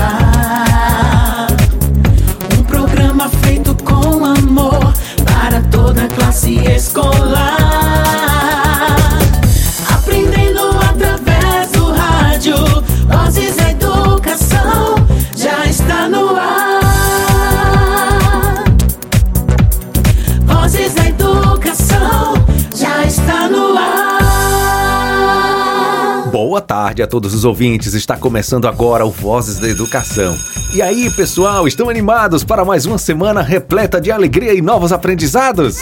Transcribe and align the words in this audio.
ar. 0.00 0.37
Tarde 26.88 27.02
a 27.02 27.06
todos 27.06 27.34
os 27.34 27.44
ouvintes. 27.44 27.92
Está 27.92 28.16
começando 28.16 28.66
agora 28.66 29.04
o 29.04 29.10
Vozes 29.10 29.58
da 29.58 29.68
Educação. 29.68 30.34
E 30.72 30.80
aí, 30.80 31.10
pessoal, 31.10 31.68
estão 31.68 31.90
animados 31.90 32.42
para 32.42 32.64
mais 32.64 32.86
uma 32.86 32.96
semana 32.96 33.42
repleta 33.42 34.00
de 34.00 34.10
alegria 34.10 34.54
e 34.54 34.62
novos 34.62 34.90
aprendizados? 34.90 35.76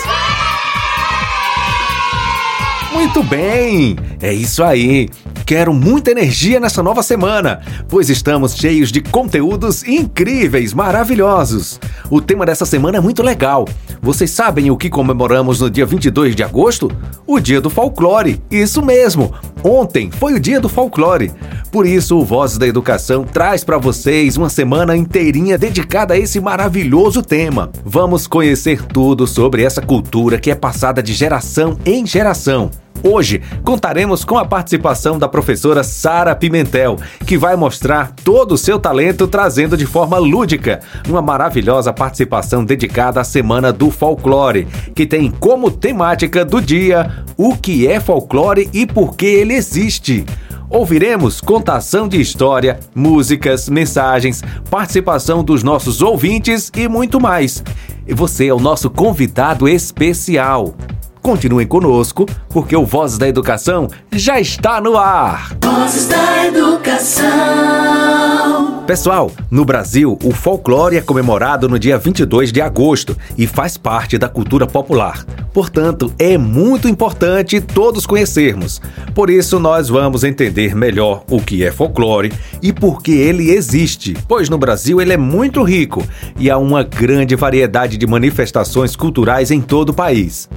Muito 2.96 3.22
bem! 3.22 3.94
É 4.22 4.32
isso 4.32 4.64
aí! 4.64 5.10
Quero 5.44 5.74
muita 5.74 6.12
energia 6.12 6.58
nessa 6.58 6.82
nova 6.82 7.02
semana, 7.02 7.60
pois 7.90 8.08
estamos 8.08 8.56
cheios 8.56 8.90
de 8.90 9.02
conteúdos 9.02 9.84
incríveis, 9.84 10.72
maravilhosos. 10.72 11.78
O 12.10 12.22
tema 12.22 12.46
dessa 12.46 12.64
semana 12.64 12.96
é 12.96 13.00
muito 13.00 13.22
legal. 13.22 13.66
Vocês 14.00 14.30
sabem 14.30 14.70
o 14.70 14.78
que 14.78 14.88
comemoramos 14.88 15.60
no 15.60 15.70
dia 15.70 15.84
22 15.84 16.34
de 16.34 16.42
agosto? 16.42 16.90
O 17.26 17.38
Dia 17.38 17.60
do 17.60 17.68
Folclore. 17.68 18.40
Isso 18.50 18.82
mesmo! 18.82 19.32
Ontem 19.62 20.10
foi 20.10 20.32
o 20.32 20.40
Dia 20.40 20.58
do 20.58 20.68
Folclore. 20.68 21.32
Por 21.70 21.86
isso, 21.86 22.16
o 22.16 22.24
Voz 22.24 22.56
da 22.56 22.66
Educação 22.66 23.24
traz 23.24 23.62
para 23.62 23.76
vocês 23.76 24.38
uma 24.38 24.48
semana 24.48 24.96
inteirinha 24.96 25.58
dedicada 25.58 26.14
a 26.14 26.18
esse 26.18 26.40
maravilhoso 26.40 27.20
tema. 27.20 27.70
Vamos 27.84 28.26
conhecer 28.26 28.82
tudo 28.82 29.26
sobre 29.26 29.62
essa 29.62 29.82
cultura 29.82 30.38
que 30.38 30.50
é 30.50 30.54
passada 30.54 31.02
de 31.02 31.12
geração 31.12 31.76
em 31.84 32.06
geração. 32.06 32.70
Hoje 33.08 33.40
contaremos 33.62 34.24
com 34.24 34.36
a 34.36 34.44
participação 34.44 35.16
da 35.16 35.28
professora 35.28 35.84
Sara 35.84 36.34
Pimentel, 36.34 36.98
que 37.24 37.38
vai 37.38 37.54
mostrar 37.54 38.12
todo 38.24 38.52
o 38.52 38.58
seu 38.58 38.80
talento 38.80 39.28
trazendo 39.28 39.76
de 39.76 39.86
forma 39.86 40.18
lúdica 40.18 40.80
uma 41.08 41.22
maravilhosa 41.22 41.92
participação 41.92 42.64
dedicada 42.64 43.20
à 43.20 43.24
Semana 43.24 43.72
do 43.72 43.92
Folclore, 43.92 44.66
que 44.92 45.06
tem 45.06 45.30
como 45.30 45.70
temática 45.70 46.44
do 46.44 46.60
dia 46.60 47.24
o 47.36 47.56
que 47.56 47.86
é 47.86 48.00
folclore 48.00 48.68
e 48.72 48.84
por 48.84 49.14
que 49.14 49.26
ele 49.26 49.54
existe. 49.54 50.26
Ouviremos 50.68 51.40
contação 51.40 52.08
de 52.08 52.20
história, 52.20 52.80
músicas, 52.92 53.68
mensagens, 53.68 54.42
participação 54.68 55.44
dos 55.44 55.62
nossos 55.62 56.02
ouvintes 56.02 56.72
e 56.76 56.88
muito 56.88 57.20
mais. 57.20 57.62
E 58.04 58.12
você 58.12 58.48
é 58.48 58.52
o 58.52 58.58
nosso 58.58 58.90
convidado 58.90 59.68
especial. 59.68 60.74
Continuem 61.26 61.66
conosco, 61.66 62.24
porque 62.48 62.76
o 62.76 62.86
Voz 62.86 63.18
da 63.18 63.26
Educação 63.26 63.88
já 64.12 64.38
está 64.38 64.80
no 64.80 64.96
ar. 64.96 65.56
Vozes 65.60 66.06
da 66.06 66.46
Educação. 66.46 67.24
Pessoal, 68.86 69.32
no 69.50 69.64
Brasil, 69.64 70.16
o 70.22 70.30
folclore 70.30 70.96
é 70.96 71.00
comemorado 71.00 71.68
no 71.68 71.80
dia 71.80 71.98
22 71.98 72.52
de 72.52 72.60
agosto 72.60 73.16
e 73.36 73.44
faz 73.44 73.76
parte 73.76 74.16
da 74.16 74.28
cultura 74.28 74.68
popular. 74.68 75.24
Portanto, 75.52 76.14
é 76.16 76.38
muito 76.38 76.88
importante 76.88 77.60
todos 77.60 78.06
conhecermos. 78.06 78.80
Por 79.12 79.28
isso, 79.28 79.58
nós 79.58 79.88
vamos 79.88 80.22
entender 80.22 80.76
melhor 80.76 81.24
o 81.28 81.40
que 81.40 81.64
é 81.64 81.72
folclore 81.72 82.32
e 82.62 82.72
por 82.72 83.02
que 83.02 83.10
ele 83.10 83.50
existe, 83.50 84.16
pois 84.28 84.48
no 84.48 84.58
Brasil 84.58 85.00
ele 85.00 85.14
é 85.14 85.16
muito 85.16 85.64
rico 85.64 86.06
e 86.38 86.48
há 86.48 86.56
uma 86.56 86.84
grande 86.84 87.34
variedade 87.34 87.96
de 87.96 88.06
manifestações 88.06 88.94
culturais 88.94 89.50
em 89.50 89.60
todo 89.60 89.88
o 89.88 89.94
país. 89.94 90.48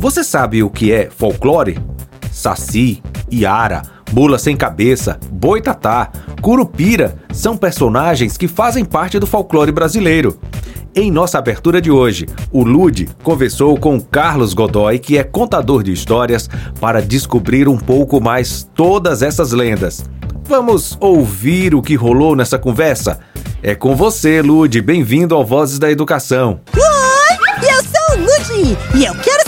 Você 0.00 0.24
sabe 0.24 0.62
o 0.62 0.70
que 0.70 0.90
é 0.90 1.10
folclore? 1.10 1.78
Saci, 2.32 3.02
Iara, 3.30 3.82
Mula 4.10 4.38
Sem 4.38 4.56
Cabeça, 4.56 5.20
Boitatá, 5.30 6.10
Curupira 6.40 7.18
são 7.30 7.54
personagens 7.54 8.38
que 8.38 8.48
fazem 8.48 8.82
parte 8.82 9.18
do 9.18 9.26
folclore 9.26 9.70
brasileiro. 9.70 10.40
Em 10.94 11.10
nossa 11.10 11.36
abertura 11.38 11.82
de 11.82 11.90
hoje, 11.90 12.26
o 12.50 12.64
Lude 12.64 13.10
conversou 13.22 13.76
com 13.76 14.00
Carlos 14.00 14.54
Godoy, 14.54 14.98
que 14.98 15.18
é 15.18 15.22
contador 15.22 15.82
de 15.82 15.92
histórias, 15.92 16.48
para 16.80 17.02
descobrir 17.02 17.68
um 17.68 17.76
pouco 17.76 18.22
mais 18.22 18.66
todas 18.74 19.20
essas 19.20 19.52
lendas. 19.52 20.02
Vamos 20.44 20.96
ouvir 20.98 21.74
o 21.74 21.82
que 21.82 21.94
rolou 21.94 22.34
nessa 22.34 22.58
conversa? 22.58 23.20
É 23.62 23.74
com 23.74 23.94
você, 23.94 24.40
Lude. 24.40 24.80
Bem-vindo 24.80 25.34
ao 25.34 25.44
Vozes 25.44 25.78
da 25.78 25.90
Educação. 25.90 26.60
Oi, 26.74 27.68
eu 27.68 27.82
sou 27.82 28.16
o 28.16 28.20
Ludi 28.22 28.78
e 28.94 29.04
eu 29.04 29.14
quero 29.16 29.39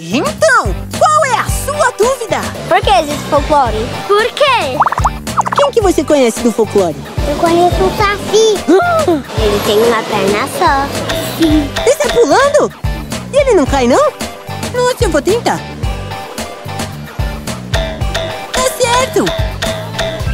Então, 0.00 0.74
qual 0.98 1.24
é 1.26 1.38
a 1.38 1.44
sua 1.44 1.92
dúvida? 1.92 2.40
Por 2.68 2.80
que 2.80 2.90
existe 2.90 3.30
folclore? 3.30 3.86
Por 4.08 4.26
quê? 4.32 4.76
Quem 5.54 5.70
que 5.70 5.80
você 5.80 6.02
conhece 6.02 6.40
do 6.40 6.50
folclore? 6.50 6.96
Eu 7.28 7.36
conheço 7.36 7.76
o 7.76 7.96
Saci. 7.96 8.58
Ele 9.38 9.60
tem 9.64 9.78
uma 9.84 10.02
perna 10.02 10.48
só. 10.58 10.88
Sim. 11.38 11.70
Ele 11.80 11.90
está 11.90 12.08
pulando? 12.08 12.74
E 13.32 13.36
ele 13.36 13.54
não 13.54 13.64
cai, 13.64 13.86
não? 13.86 14.10
Nossa, 14.74 15.04
eu 15.04 15.10
vou 15.10 15.22
tentar. 15.22 15.60
Tá 18.52 18.62
certo! 18.80 19.24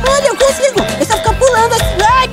Olha, 0.08 0.28
eu 0.28 0.37
consigo! 0.37 0.81
É 0.98 1.04
só 1.04 1.19
ficar 1.19 1.34
pulando 1.34 1.75
assim. 1.75 2.03
Ai! 2.03 2.31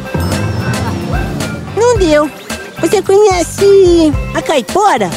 Não 1.76 1.98
deu. 1.98 2.43
Você 2.84 3.02
conhece 3.02 4.12
a 4.36 4.42
caipora? 4.42 5.10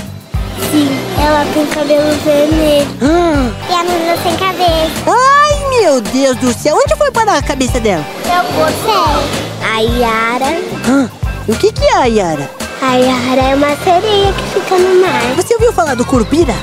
Sim. 0.70 0.88
Ela 1.20 1.44
tem 1.52 1.66
cabelo 1.66 2.16
vermelho. 2.24 2.86
Hum. 3.02 3.52
E 3.68 3.74
a 3.74 3.82
menina 3.82 4.16
sem 4.22 4.36
cabeça. 4.36 4.92
Ai, 5.04 5.80
meu 5.80 6.00
Deus 6.00 6.36
do 6.36 6.54
céu! 6.54 6.76
Onde 6.76 6.94
foi 6.96 7.10
parar 7.10 7.38
a 7.38 7.42
cabeça 7.42 7.80
dela? 7.80 8.06
Eu 8.24 8.44
gostei. 8.54 9.66
A 9.68 9.80
Yara. 9.80 10.62
Hã? 10.88 11.10
O 11.48 11.56
que, 11.56 11.72
que 11.72 11.84
é 11.84 11.94
a 11.94 12.04
Yara? 12.04 12.48
A 12.80 12.94
Yara 12.94 13.42
é 13.42 13.54
uma 13.56 13.76
sereia 13.82 14.32
que 14.32 14.60
fica 14.60 14.78
no 14.78 15.00
mar. 15.00 15.22
Você 15.34 15.54
ouviu 15.54 15.72
falar 15.72 15.96
do 15.96 16.04
Curupira? 16.04 16.54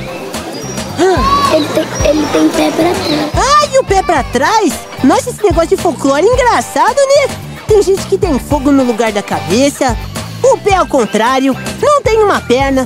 Hã? 0.98 1.54
Ele 1.54 1.68
tem, 1.74 2.10
ele 2.10 2.28
tem 2.32 2.50
pé 2.50 2.72
pra 2.72 2.94
trás. 2.94 3.60
Ai, 3.62 3.78
o 3.78 3.84
pé 3.84 4.02
pra 4.02 4.24
trás? 4.24 4.74
Nossa, 5.04 5.32
esse 5.32 5.44
negócio 5.44 5.76
de 5.76 5.78
folclore 5.78 6.26
é 6.26 6.34
engraçado, 6.34 6.96
né? 6.96 7.36
Tem 7.68 7.82
gente 7.84 8.08
que 8.08 8.18
tem 8.18 8.40
fogo 8.40 8.72
no 8.72 8.86
lugar 8.86 9.12
da 9.12 9.22
cabeça, 9.22 9.98
o 10.44 10.58
pé 10.58 10.76
ao 10.76 10.86
contrário, 10.86 11.56
não 11.82 12.02
tem 12.02 12.20
uma 12.20 12.42
perna. 12.42 12.86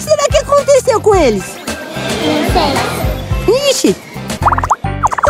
Será 0.00 0.26
que 0.28 0.38
aconteceu 0.38 1.00
com 1.00 1.14
eles? 1.14 1.44
Não 2.24 2.52
sei. 2.52 3.70
Ixi! 3.70 3.96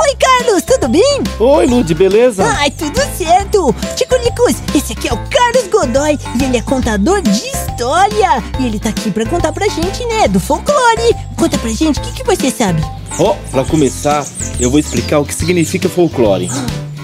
Oi, 0.03 0.17
Carlos, 0.19 0.63
tudo 0.63 0.89
bem? 0.89 1.23
Oi, 1.39 1.67
Lud, 1.67 1.95
beleza? 1.95 2.45
Ai, 2.45 2.71
tudo 2.71 3.01
certo! 3.17 3.75
Ticulicos, 3.95 4.57
esse 4.75 4.93
aqui 4.95 5.09
é 5.09 5.13
o 5.13 5.19
Carlos 5.29 5.69
Godoy 5.71 6.19
e 6.41 6.45
ele 6.45 6.57
é 6.57 6.63
contador 6.63 7.21
de 7.21 7.31
história. 7.31 8.43
E 8.59 8.67
ele 8.67 8.79
tá 8.79 8.89
aqui 8.89 9.11
pra 9.11 9.27
contar 9.27 9.53
pra 9.53 9.69
gente, 9.69 10.05
né, 10.07 10.27
do 10.27 10.41
folclore. 10.41 11.15
Conta 11.37 11.59
pra 11.59 11.71
gente, 11.71 12.01
o 12.01 12.03
que, 12.03 12.13
que 12.13 12.25
você 12.25 12.51
sabe? 12.51 12.83
Ó, 13.19 13.35
pra 13.51 13.65
começar, 13.65 14.27
eu 14.59 14.71
vou 14.71 14.81
explicar 14.81 15.19
o 15.19 15.25
que 15.25 15.35
significa 15.35 15.89
folclore. 15.89 16.49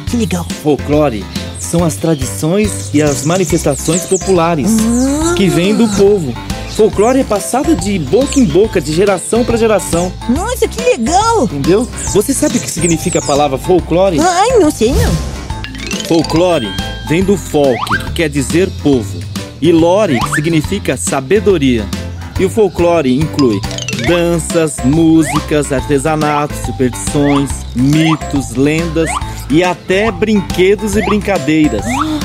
Que 0.06 0.16
legal. 0.16 0.47
Folclore 0.62 1.24
são 1.58 1.84
as 1.84 1.97
tradições 1.97 2.91
e 2.94 3.03
as 3.03 3.24
manifestações 3.24 4.03
populares 4.03 4.70
Ah. 4.80 5.34
que 5.34 5.48
vêm 5.48 5.74
do 5.74 5.88
povo. 5.88 6.34
Folclore 6.76 7.20
é 7.20 7.24
passado 7.24 7.74
de 7.74 7.98
boca 7.98 8.38
em 8.38 8.44
boca, 8.44 8.80
de 8.80 8.92
geração 8.92 9.42
pra 9.44 9.56
geração, 9.56 10.12
Nossa, 10.28 10.68
que 10.68 10.82
legal! 10.82 11.44
entendeu? 11.44 11.88
Você 12.12 12.34
sabe 12.34 12.58
o 12.58 12.60
que 12.60 12.70
significa 12.70 13.18
a 13.18 13.22
palavra 13.22 13.56
folclore? 13.56 14.20
Ai, 14.20 14.58
não 14.58 14.70
sei 14.70 14.92
não. 14.92 15.14
Folclore 16.06 16.68
vem 17.08 17.22
do 17.24 17.36
folk, 17.36 17.78
que 18.06 18.12
quer 18.12 18.28
dizer 18.28 18.68
povo, 18.82 19.18
e 19.60 19.72
lore, 19.72 20.18
que 20.20 20.28
significa 20.34 20.97
sabedoria. 20.97 21.86
E 22.38 22.44
o 22.44 22.50
folclore 22.50 23.14
inclui 23.16 23.58
danças, 24.06 24.76
músicas, 24.84 25.72
artesanatos, 25.72 26.58
superstições, 26.66 27.48
mitos, 27.74 28.50
lendas 28.54 29.08
e 29.51 29.63
até 29.63 30.10
brinquedos 30.10 30.97
e 30.97 31.03
brincadeiras. 31.04 31.84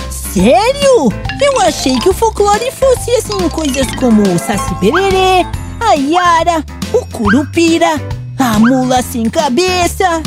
Sério? 0.09 1.11
Eu 1.41 1.59
achei 1.61 1.97
que 1.99 2.09
o 2.09 2.13
folclore 2.13 2.71
fosse 2.71 3.11
assim, 3.11 3.49
coisas 3.49 3.87
como 3.99 4.21
o 4.21 4.39
Saci 4.39 4.73
Pererê, 4.75 5.45
a 5.79 5.93
Yara, 5.93 6.63
o 6.93 7.05
Curupira, 7.05 7.99
a 8.37 8.57
Mula 8.59 9.01
Sem 9.01 9.29
Cabeça. 9.29 10.21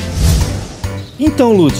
Então, 1.18 1.52
Lud, 1.52 1.72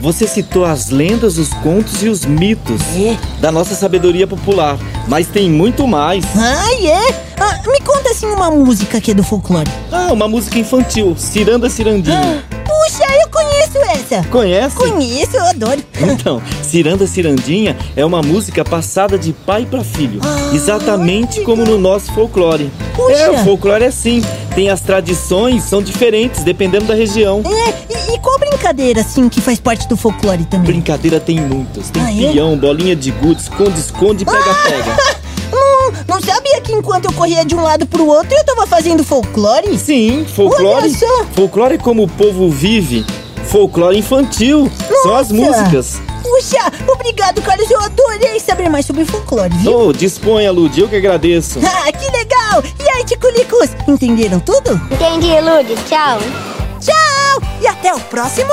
você 0.00 0.26
citou 0.26 0.64
as 0.64 0.90
lendas, 0.90 1.38
os 1.38 1.50
contos 1.54 2.02
e 2.02 2.08
os 2.08 2.24
mitos 2.24 2.80
É? 2.96 3.16
da 3.40 3.52
nossa 3.52 3.76
sabedoria 3.76 4.26
popular, 4.26 4.76
mas 5.06 5.28
tem 5.28 5.48
muito 5.48 5.86
mais. 5.86 6.24
Ah, 6.36 6.74
é? 6.84 7.14
Ah, 7.40 7.60
me 7.70 7.80
conta 7.80 8.10
assim 8.10 8.26
uma 8.26 8.50
música 8.50 9.00
que 9.00 9.12
é 9.12 9.14
do 9.14 9.22
folclore. 9.22 9.70
Ah, 9.90 10.12
uma 10.12 10.26
música 10.26 10.58
infantil, 10.58 11.14
Ciranda 11.16 11.70
Cirandinha. 11.70 12.44
Puxa, 12.64 13.04
eu 13.20 13.28
conheço 13.28 13.78
essa! 13.78 14.28
Conhece? 14.28 14.76
Conheço, 14.76 15.36
eu 15.36 15.44
adoro. 15.46 15.82
Então, 16.12 16.42
Ciranda 16.62 17.06
Cirandinha 17.06 17.76
é 17.96 18.04
uma 18.04 18.22
música 18.22 18.64
passada 18.64 19.18
de 19.18 19.32
pai 19.32 19.66
para 19.68 19.82
filho, 19.84 20.20
Ah, 20.22 20.50
exatamente 20.54 21.40
como 21.42 21.64
no 21.64 21.78
nosso 21.78 22.12
folclore. 22.12 22.70
Puxa. 22.94 23.12
É, 23.12 23.30
o 23.30 23.44
folclore 23.44 23.84
é 23.84 23.86
assim, 23.88 24.22
tem 24.54 24.68
as 24.68 24.80
tradições, 24.80 25.62
são 25.64 25.82
diferentes 25.82 26.42
dependendo 26.42 26.86
da 26.86 26.94
região. 26.94 27.42
É, 27.46 27.92
e, 28.10 28.14
e 28.14 28.18
qual 28.18 28.38
brincadeira, 28.38 29.00
assim, 29.00 29.28
que 29.28 29.40
faz 29.40 29.58
parte 29.60 29.88
do 29.88 29.96
folclore 29.96 30.44
também? 30.44 30.66
Brincadeira 30.72 31.18
tem 31.20 31.40
muitas, 31.40 31.90
tem 31.90 32.02
Ah, 32.02 32.12
é? 32.12 32.32
peão, 32.32 32.56
bolinha 32.56 32.94
de 32.96 33.10
gude, 33.10 33.40
esconde, 33.42 33.78
esconde, 33.80 34.24
pega, 34.24 34.54
pega. 34.68 35.21
Que 36.72 36.78
enquanto 36.78 37.04
eu 37.04 37.12
corria 37.12 37.44
de 37.44 37.54
um 37.54 37.62
lado 37.62 37.84
pro 37.84 38.06
outro, 38.06 38.34
eu 38.34 38.42
tava 38.46 38.66
fazendo 38.66 39.04
folclore? 39.04 39.76
Sim, 39.76 40.24
folclore. 40.24 40.86
Olha 40.86 40.88
só. 40.88 41.24
Folclore 41.34 41.74
é 41.74 41.78
como 41.78 42.02
o 42.04 42.08
povo 42.08 42.48
vive. 42.48 43.04
Folclore 43.44 43.98
infantil. 43.98 44.72
São 45.02 45.14
as 45.14 45.28
Nossa. 45.30 45.58
músicas. 45.58 46.00
Puxa, 46.22 46.72
obrigado, 46.90 47.42
Carlos. 47.42 47.70
Eu 47.70 47.78
adorei 47.78 48.40
saber 48.40 48.70
mais 48.70 48.86
sobre 48.86 49.04
folclore, 49.04 49.54
viu? 49.56 49.88
Oh, 49.88 49.92
disponha, 49.92 50.50
Lud, 50.50 50.80
eu 50.80 50.88
que 50.88 50.96
agradeço. 50.96 51.60
Ah, 51.84 51.92
que 51.92 52.10
legal! 52.10 52.64
E 52.82 52.88
aí, 52.88 53.04
Ticulicos, 53.04 53.68
entenderam 53.86 54.40
tudo? 54.40 54.80
Entendi, 54.90 55.38
Lud. 55.40 55.76
Tchau. 55.86 56.20
Tchau! 56.80 57.42
E 57.60 57.66
até 57.66 57.92
o 57.92 58.00
próximo... 58.00 58.50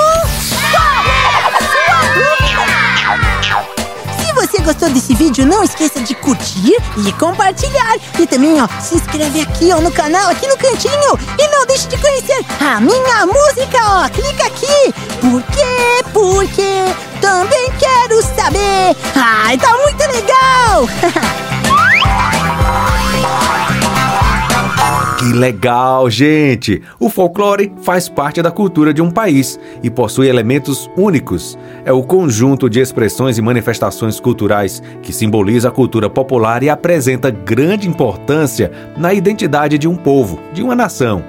Se 3.56 3.79
você 4.40 4.62
gostou 4.62 4.90
desse 4.90 5.14
vídeo, 5.14 5.46
não 5.46 5.64
esqueça 5.64 6.00
de 6.00 6.16
curtir 6.16 6.74
e 7.06 7.12
compartilhar. 7.14 7.98
E 8.18 8.26
também, 8.26 8.62
ó, 8.62 8.68
se 8.80 8.96
inscreve 8.96 9.42
aqui, 9.42 9.70
ó, 9.74 9.82
no 9.82 9.92
canal, 9.92 10.30
aqui 10.30 10.48
no 10.48 10.56
cantinho. 10.58 11.20
E 11.38 11.48
não 11.50 11.66
deixe 11.66 11.90
de 11.90 11.98
conhecer 11.98 12.46
a 12.62 12.80
minha 12.80 13.26
música, 13.26 13.78
ó. 13.82 14.08
Clica 14.10 14.46
aqui. 14.46 14.94
Por 15.20 15.44
quê? 15.44 16.04
Porque 16.14 16.86
também 17.20 17.70
quero 17.78 18.22
saber. 18.24 18.96
Ai, 19.16 19.58
tá 19.58 19.78
muito 19.78 20.00
legal! 20.08 20.88
Que 25.20 25.34
legal, 25.34 26.10
gente! 26.10 26.82
O 26.98 27.10
folclore 27.10 27.74
faz 27.82 28.08
parte 28.08 28.42
da 28.42 28.50
cultura 28.50 28.94
de 28.94 29.02
um 29.02 29.12
país 29.12 29.60
e 29.84 29.90
possui 29.90 30.30
elementos 30.30 30.90
únicos. 30.96 31.60
É 31.84 31.92
o 31.92 32.02
conjunto 32.02 32.70
de 32.70 32.80
expressões 32.80 33.38
e 33.38 33.42
manifestações 33.42 34.18
culturais 34.18 34.82
que 35.04 35.12
simboliza 35.12 35.68
a 35.68 35.72
cultura 35.72 36.10
popular 36.10 36.64
e 36.64 36.70
apresenta 36.70 37.30
grande 37.30 37.86
importância 37.86 38.72
na 38.96 39.14
identidade 39.14 39.78
de 39.78 39.90
um 39.90 39.96
povo, 39.98 40.40
de 40.54 40.64
uma 40.64 40.74
nação. 40.74 41.22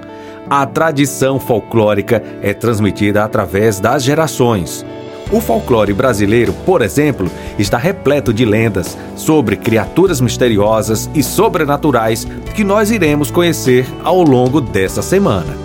A 0.49 0.65
tradição 0.65 1.37
folclórica 1.37 2.23
é 2.41 2.53
transmitida 2.53 3.25
através 3.25 3.81
das 3.81 4.05
gerações. 4.05 4.85
O 5.33 5.39
folclore 5.39 5.93
brasileiro, 5.93 6.53
por 6.65 6.81
exemplo, 6.81 7.29
está 7.57 7.77
repleto 7.77 8.33
de 8.33 8.45
lendas 8.45 8.97
sobre 9.15 9.55
criaturas 9.55 10.21
misteriosas 10.21 11.09
e 11.13 11.23
sobrenaturais 11.23 12.25
que 12.55 12.63
nós 12.63 12.91
iremos 12.91 13.31
conhecer 13.31 13.87
ao 14.03 14.21
longo 14.21 14.61
dessa 14.61 15.01
semana. 15.01 15.55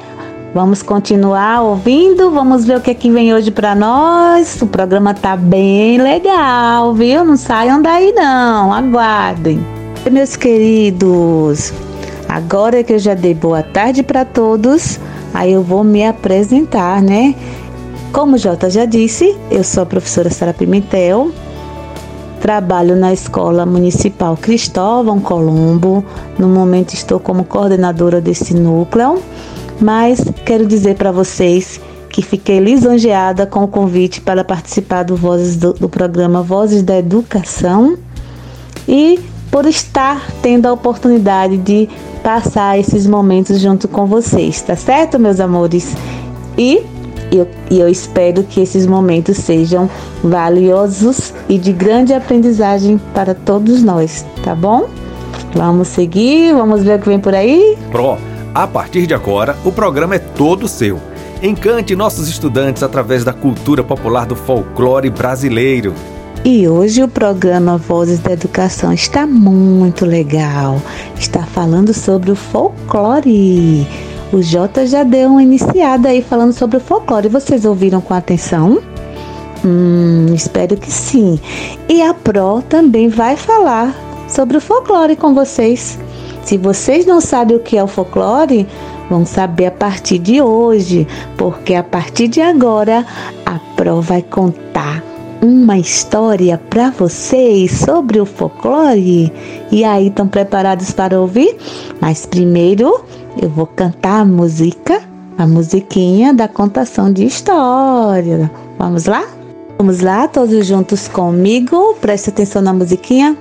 Vamos 0.52 0.82
continuar 0.82 1.62
ouvindo, 1.62 2.28
vamos 2.32 2.64
ver 2.64 2.78
o 2.78 2.80
que, 2.80 2.90
é 2.90 2.94
que 2.94 3.08
vem 3.08 3.32
hoje 3.32 3.52
para 3.52 3.72
nós. 3.72 4.60
O 4.62 4.66
programa 4.66 5.14
tá 5.14 5.36
bem 5.36 5.96
legal, 5.96 6.92
viu? 6.92 7.24
Não 7.24 7.36
saiam 7.36 7.80
daí 7.80 8.10
não, 8.10 8.72
aguardem. 8.72 9.64
Meus 10.10 10.34
queridos, 10.34 11.72
agora 12.28 12.82
que 12.82 12.94
eu 12.94 12.98
já 12.98 13.14
dei 13.14 13.32
boa 13.32 13.62
tarde 13.62 14.02
para 14.02 14.24
todos, 14.24 14.98
aí 15.32 15.52
eu 15.52 15.62
vou 15.62 15.84
me 15.84 16.04
apresentar, 16.04 17.00
né? 17.00 17.36
Como 18.12 18.36
o 18.36 18.38
Jota 18.38 18.68
já 18.68 18.84
disse, 18.84 19.34
eu 19.50 19.64
sou 19.64 19.84
a 19.84 19.86
professora 19.86 20.28
Sara 20.28 20.52
Pimentel, 20.52 21.32
trabalho 22.42 22.94
na 22.94 23.10
Escola 23.10 23.64
Municipal 23.64 24.36
Cristóvão 24.36 25.18
Colombo. 25.18 26.04
No 26.38 26.46
momento 26.46 26.92
estou 26.92 27.18
como 27.18 27.42
coordenadora 27.42 28.20
desse 28.20 28.52
núcleo, 28.52 29.18
mas 29.80 30.22
quero 30.44 30.66
dizer 30.66 30.96
para 30.96 31.10
vocês 31.10 31.80
que 32.10 32.20
fiquei 32.20 32.60
lisonjeada 32.60 33.46
com 33.46 33.64
o 33.64 33.68
convite 33.68 34.20
para 34.20 34.44
participar 34.44 35.04
do, 35.04 35.16
Vozes 35.16 35.56
do, 35.56 35.72
do 35.72 35.88
programa 35.88 36.42
Vozes 36.42 36.82
da 36.82 36.98
Educação 36.98 37.96
e 38.86 39.18
por 39.50 39.64
estar 39.64 40.30
tendo 40.42 40.66
a 40.66 40.72
oportunidade 40.72 41.56
de 41.56 41.88
passar 42.22 42.78
esses 42.78 43.06
momentos 43.06 43.58
junto 43.58 43.88
com 43.88 44.04
vocês, 44.04 44.60
tá 44.60 44.76
certo, 44.76 45.18
meus 45.18 45.40
amores? 45.40 45.96
E 46.58 46.84
eu, 47.38 47.48
e 47.70 47.80
eu 47.80 47.88
espero 47.88 48.42
que 48.42 48.60
esses 48.60 48.86
momentos 48.86 49.36
sejam 49.38 49.88
valiosos 50.22 51.32
e 51.48 51.58
de 51.58 51.72
grande 51.72 52.12
aprendizagem 52.12 53.00
para 53.14 53.34
todos 53.34 53.82
nós, 53.82 54.24
tá 54.44 54.54
bom? 54.54 54.88
Vamos 55.54 55.88
seguir, 55.88 56.54
vamos 56.54 56.82
ver 56.82 56.98
o 56.98 57.02
que 57.02 57.08
vem 57.08 57.20
por 57.20 57.34
aí? 57.34 57.76
Pro, 57.90 58.16
a 58.54 58.66
partir 58.66 59.06
de 59.06 59.14
agora, 59.14 59.56
o 59.64 59.72
programa 59.72 60.16
é 60.16 60.18
todo 60.18 60.68
seu. 60.68 60.98
Encante 61.42 61.96
nossos 61.96 62.28
estudantes 62.28 62.82
através 62.82 63.24
da 63.24 63.32
cultura 63.32 63.82
popular 63.82 64.26
do 64.26 64.36
folclore 64.36 65.10
brasileiro. 65.10 65.94
E 66.44 66.68
hoje 66.68 67.02
o 67.02 67.08
programa 67.08 67.76
Vozes 67.76 68.18
da 68.18 68.32
Educação 68.32 68.92
está 68.92 69.26
muito 69.26 70.04
legal. 70.04 70.80
Está 71.16 71.42
falando 71.42 71.94
sobre 71.94 72.30
o 72.30 72.36
folclore. 72.36 73.86
O 74.32 74.40
Jota 74.40 74.86
já 74.86 75.02
deu 75.04 75.28
uma 75.28 75.42
iniciada 75.42 76.08
aí 76.08 76.22
falando 76.22 76.54
sobre 76.54 76.78
o 76.78 76.80
folclore. 76.80 77.28
Vocês 77.28 77.66
ouviram 77.66 78.00
com 78.00 78.14
atenção? 78.14 78.80
Hum, 79.62 80.26
espero 80.32 80.74
que 80.76 80.90
sim. 80.90 81.38
E 81.86 82.00
a 82.00 82.14
Pro 82.14 82.62
também 82.62 83.10
vai 83.10 83.36
falar 83.36 83.94
sobre 84.28 84.56
o 84.56 84.60
folclore 84.60 85.16
com 85.16 85.34
vocês. 85.34 85.98
Se 86.42 86.56
vocês 86.56 87.04
não 87.04 87.20
sabem 87.20 87.58
o 87.58 87.60
que 87.60 87.76
é 87.76 87.84
o 87.84 87.86
folclore, 87.86 88.66
vão 89.10 89.26
saber 89.26 89.66
a 89.66 89.70
partir 89.70 90.18
de 90.18 90.40
hoje, 90.40 91.06
porque 91.36 91.74
a 91.74 91.82
partir 91.82 92.26
de 92.26 92.40
agora 92.40 93.04
a 93.44 93.58
Pro 93.76 94.00
vai 94.00 94.22
contar 94.22 95.04
uma 95.42 95.76
história 95.76 96.56
para 96.70 96.90
vocês 96.90 97.72
sobre 97.72 98.18
o 98.18 98.24
folclore. 98.24 99.30
E 99.70 99.84
aí, 99.84 100.06
estão 100.06 100.26
preparados 100.26 100.92
para 100.92 101.20
ouvir? 101.20 101.56
Mas 102.00 102.24
primeiro 102.24 103.04
eu 103.40 103.48
vou 103.48 103.66
cantar 103.66 104.20
a 104.20 104.24
música, 104.24 105.00
a 105.38 105.46
musiquinha 105.46 106.34
da 106.34 106.48
contação 106.48 107.12
de 107.12 107.24
história. 107.24 108.50
Vamos 108.78 109.06
lá? 109.06 109.24
Vamos 109.78 110.00
lá, 110.00 110.28
todos 110.28 110.66
juntos 110.66 111.08
comigo. 111.08 111.96
Preste 112.00 112.30
atenção 112.30 112.62
na 112.62 112.72
musiquinha. 112.72 113.36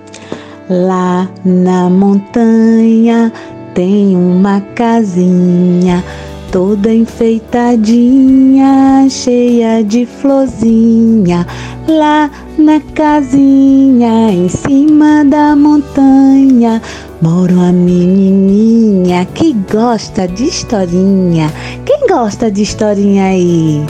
Lá 0.69 1.29
na 1.43 1.89
montanha 1.89 3.31
tem 3.74 4.15
uma 4.15 4.62
casinha 4.75 6.03
toda 6.51 6.93
enfeitadinha, 6.93 9.08
cheia 9.10 9.81
de 9.84 10.05
florzinha, 10.05 11.48
lá 11.88 12.29
na 12.58 12.81
casinha 12.93 14.29
em 14.31 14.50
cima 14.50 15.24
da 15.24 15.55
montanha. 15.55 16.81
Mora 17.22 17.53
uma 17.53 17.72
menininha 17.72 19.25
que 19.34 19.53
gosta 19.72 20.27
de 20.27 20.43
historinha. 20.43 21.50
Quem 21.86 22.05
gosta 22.08 22.51
de 22.51 22.63
historinha 22.63 23.27
aí? 23.27 23.86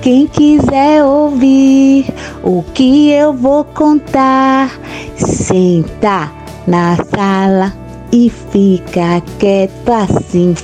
Quem 0.00 0.28
quiser 0.28 1.02
ouvir 1.04 2.06
o 2.44 2.62
que 2.72 3.10
eu 3.10 3.32
vou 3.32 3.64
contar, 3.64 4.70
senta 5.16 6.30
na 6.66 6.96
sala 7.14 7.72
e 8.12 8.30
fica 8.30 9.20
quieto 9.38 9.90
assim. 9.90 10.54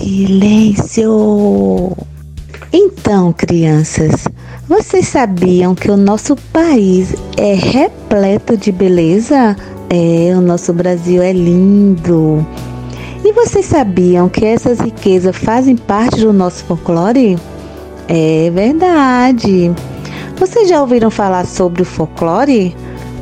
Silêncio! 0.00 1.92
Então, 2.72 3.34
crianças, 3.34 4.26
vocês 4.66 5.06
sabiam 5.06 5.74
que 5.74 5.90
o 5.90 5.96
nosso 5.96 6.34
país 6.54 7.14
é 7.36 7.52
repleto 7.52 8.56
de 8.56 8.72
beleza? 8.72 9.54
É, 9.90 10.32
o 10.34 10.40
nosso 10.40 10.72
Brasil 10.72 11.20
é 11.20 11.34
lindo. 11.34 12.46
E 13.22 13.30
vocês 13.34 13.66
sabiam 13.66 14.26
que 14.30 14.46
essas 14.46 14.80
riquezas 14.80 15.36
fazem 15.36 15.76
parte 15.76 16.20
do 16.20 16.32
nosso 16.32 16.64
folclore? 16.64 17.36
É 18.08 18.50
verdade. 18.54 19.70
Vocês 20.38 20.66
já 20.66 20.80
ouviram 20.80 21.10
falar 21.10 21.44
sobre 21.44 21.82
o 21.82 21.84
folclore? 21.84 22.74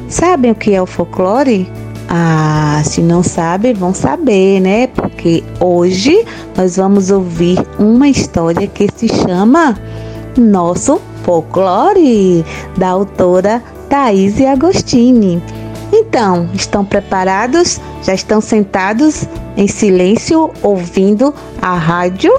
Sabem 0.08 0.52
o 0.52 0.54
que 0.54 0.73
é 0.75 0.80
o 0.80 0.87
folclore? 0.87 1.68
Ah, 2.08 2.80
se 2.84 3.02
não 3.02 3.22
sabe, 3.22 3.74
vão 3.74 3.92
saber, 3.92 4.60
né? 4.60 4.86
Porque 4.86 5.44
hoje 5.60 6.24
nós 6.56 6.76
vamos 6.76 7.10
ouvir 7.10 7.58
uma 7.78 8.08
história 8.08 8.66
que 8.66 8.88
se 8.96 9.08
chama 9.08 9.78
Nosso 10.36 11.00
Folclore, 11.22 12.44
da 12.78 12.88
autora 12.88 13.62
Thaís 13.90 14.40
Agostini. 14.40 15.42
Então, 15.92 16.48
estão 16.54 16.84
preparados? 16.84 17.78
Já 18.02 18.14
estão 18.14 18.40
sentados 18.40 19.24
em 19.56 19.66
silêncio 19.66 20.50
ouvindo 20.62 21.34
a 21.60 21.74
rádio? 21.74 22.32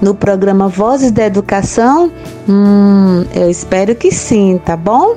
No 0.00 0.14
programa 0.14 0.68
Vozes 0.68 1.12
da 1.12 1.24
Educação? 1.24 2.10
Hum, 2.48 3.24
eu 3.34 3.50
espero 3.50 3.94
que 3.94 4.10
sim, 4.10 4.60
tá 4.64 4.76
bom? 4.76 5.16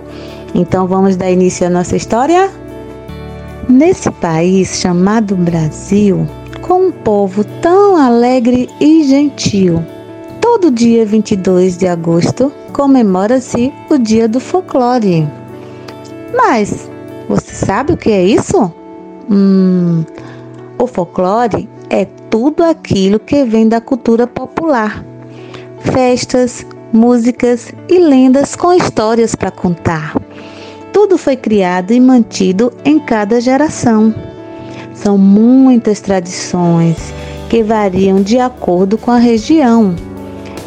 Então 0.54 0.86
vamos 0.88 1.16
dar 1.16 1.32
início 1.32 1.66
à 1.66 1.70
nossa 1.70 1.96
história? 1.96 2.50
Nesse 3.72 4.12
país 4.12 4.82
chamado 4.82 5.34
Brasil, 5.34 6.28
com 6.62 6.88
um 6.88 6.92
povo 6.92 7.42
tão 7.62 7.96
alegre 7.96 8.70
e 8.82 9.06
gentil, 9.06 9.82
todo 10.42 10.70
dia 10.70 11.06
22 11.06 11.78
de 11.78 11.88
agosto 11.88 12.52
comemora-se 12.74 13.72
o 13.90 13.98
Dia 13.98 14.28
do 14.28 14.42
Folclore. 14.42 15.26
Mas 16.36 16.90
você 17.30 17.54
sabe 17.54 17.94
o 17.94 17.98
que 17.98 18.12
é 18.12 18.22
isso? 18.22 18.74
Hum, 19.32 20.04
o 20.78 20.86
folclore 20.86 21.70
é 21.90 22.04
tudo 22.30 22.66
aquilo 22.66 23.20
que 23.20 23.46
vem 23.46 23.70
da 23.70 23.80
cultura 23.80 24.28
popular. 24.28 25.02
Festas, 25.80 26.66
músicas 26.92 27.74
e 27.88 28.00
lendas 28.00 28.54
com 28.54 28.74
histórias 28.74 29.34
para 29.34 29.50
contar. 29.50 30.14
Tudo 30.94 31.18
foi 31.18 31.36
criado 31.36 31.92
e 31.92 32.00
mantido 32.00 32.72
em 32.84 33.00
cada 33.00 33.40
geração. 33.40 34.14
São 34.94 35.18
muitas 35.18 36.00
tradições 36.00 36.98
que 37.50 37.64
variam 37.64 38.22
de 38.22 38.40
acordo 38.40 38.98
com 38.98 39.12
a 39.12 39.18
região. 39.18 39.96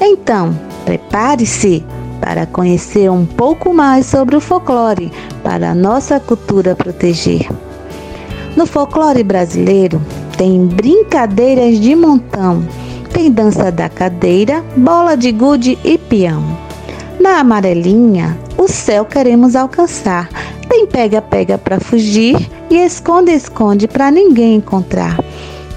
Então, 0.00 0.58
prepare-se 0.84 1.84
para 2.20 2.46
conhecer 2.46 3.10
um 3.10 3.24
pouco 3.24 3.72
mais 3.72 4.06
sobre 4.06 4.34
o 4.36 4.40
folclore 4.40 5.12
para 5.42 5.70
a 5.70 5.74
nossa 5.74 6.18
cultura 6.18 6.74
proteger. 6.74 7.48
No 8.56 8.66
folclore 8.66 9.22
brasileiro, 9.22 10.00
tem 10.36 10.66
brincadeiras 10.66 11.80
de 11.80 11.94
montão, 11.94 12.66
tem 13.12 13.30
dança 13.30 13.70
da 13.70 13.88
cadeira, 13.88 14.64
bola 14.76 15.16
de 15.16 15.32
gude 15.32 15.78
e 15.84 15.98
peão. 15.98 16.42
Na 17.20 17.40
amarelinha, 17.40 18.38
o 18.56 18.68
céu 18.68 19.04
queremos 19.04 19.56
alcançar. 19.56 20.28
Tem 20.68 20.86
pega-pega 20.86 21.58
para 21.58 21.80
fugir 21.80 22.36
e 22.70 22.76
esconde-esconde 22.76 23.86
para 23.86 24.10
ninguém 24.10 24.56
encontrar. 24.56 25.18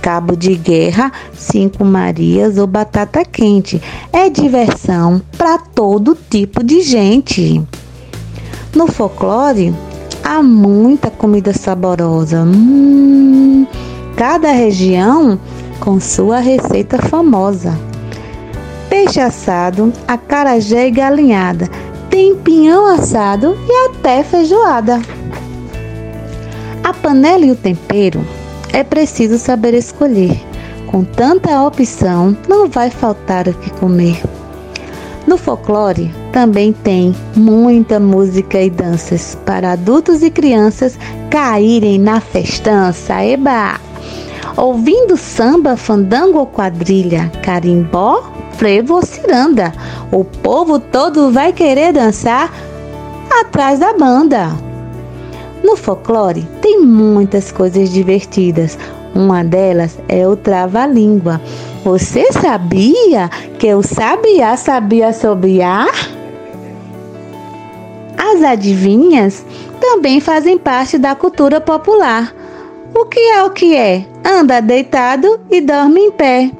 Cabo 0.01 0.35
de 0.35 0.55
guerra, 0.55 1.11
cinco 1.33 1.83
Marias 1.83 2.57
ou 2.57 2.65
batata 2.65 3.25
quente. 3.25 3.81
É 4.13 4.29
diversão 4.29 5.21
para 5.37 5.57
todo 5.57 6.17
tipo 6.29 6.63
de 6.63 6.81
gente. 6.81 7.61
No 8.73 8.87
folclore, 8.87 9.73
há 10.23 10.41
muita 10.41 11.09
comida 11.09 11.51
saborosa. 11.51 12.43
Hum, 12.43 13.67
cada 14.15 14.51
região 14.51 15.39
com 15.79 15.99
sua 15.99 16.39
receita 16.39 16.97
famosa. 16.99 17.77
Peixe 18.89 19.19
assado, 19.19 19.91
acarajé 20.07 20.87
e 20.87 20.91
galinhada 20.91 21.69
tem 22.17 22.35
pinhão 22.35 22.87
assado 22.87 23.55
e 23.69 23.89
até 23.89 24.23
feijoada. 24.23 24.99
A 26.83 26.91
panela 26.91 27.45
e 27.45 27.51
o 27.51 27.55
tempero 27.55 28.25
é 28.73 28.83
preciso 28.83 29.37
saber 29.37 29.75
escolher. 29.75 30.35
Com 30.87 31.03
tanta 31.03 31.61
opção, 31.61 32.35
não 32.49 32.67
vai 32.67 32.89
faltar 32.89 33.47
o 33.47 33.53
que 33.53 33.69
comer. 33.73 34.19
No 35.27 35.37
folclore 35.37 36.11
também 36.33 36.73
tem 36.73 37.15
muita 37.35 37.99
música 37.99 38.59
e 38.63 38.71
danças 38.71 39.37
para 39.45 39.73
adultos 39.73 40.23
e 40.23 40.31
crianças 40.31 40.97
caírem 41.29 41.99
na 41.99 42.19
festança. 42.19 43.23
Eba! 43.23 43.79
Ouvindo 44.57 45.17
samba, 45.17 45.77
fandango 45.77 46.39
ou 46.39 46.47
quadrilha, 46.47 47.31
carimbó, 47.43 48.23
frevo 48.57 48.95
ou 48.95 49.05
ciranda. 49.05 49.71
O 50.11 50.23
povo 50.23 50.79
todo 50.79 51.31
vai 51.31 51.53
querer 51.53 51.93
dançar 51.93 52.51
atrás 53.39 53.79
da 53.79 53.93
banda. 53.93 54.49
No 55.63 55.75
folclore 55.75 56.47
tem 56.61 56.81
muitas 56.81 57.51
coisas 57.51 57.89
divertidas. 57.89 58.77
Uma 59.15 59.43
delas 59.43 59.97
é 60.07 60.27
o 60.27 60.35
trava-língua. 60.35 61.41
Você 61.83 62.31
sabia 62.31 63.29
que 63.57 63.73
o 63.73 63.81
sabiá 63.81 64.57
sabia 64.57 65.13
sobiar? 65.13 65.89
As 68.17 68.43
adivinhas 68.43 69.45
também 69.79 70.19
fazem 70.19 70.57
parte 70.57 70.97
da 70.97 71.15
cultura 71.15 71.61
popular. 71.61 72.33
O 72.93 73.05
que 73.05 73.19
é 73.19 73.43
o 73.43 73.49
que 73.51 73.75
é? 73.75 74.05
Anda 74.25 74.59
deitado 74.59 75.39
e 75.49 75.61
dorme 75.61 76.01
em 76.01 76.11
pé. 76.11 76.51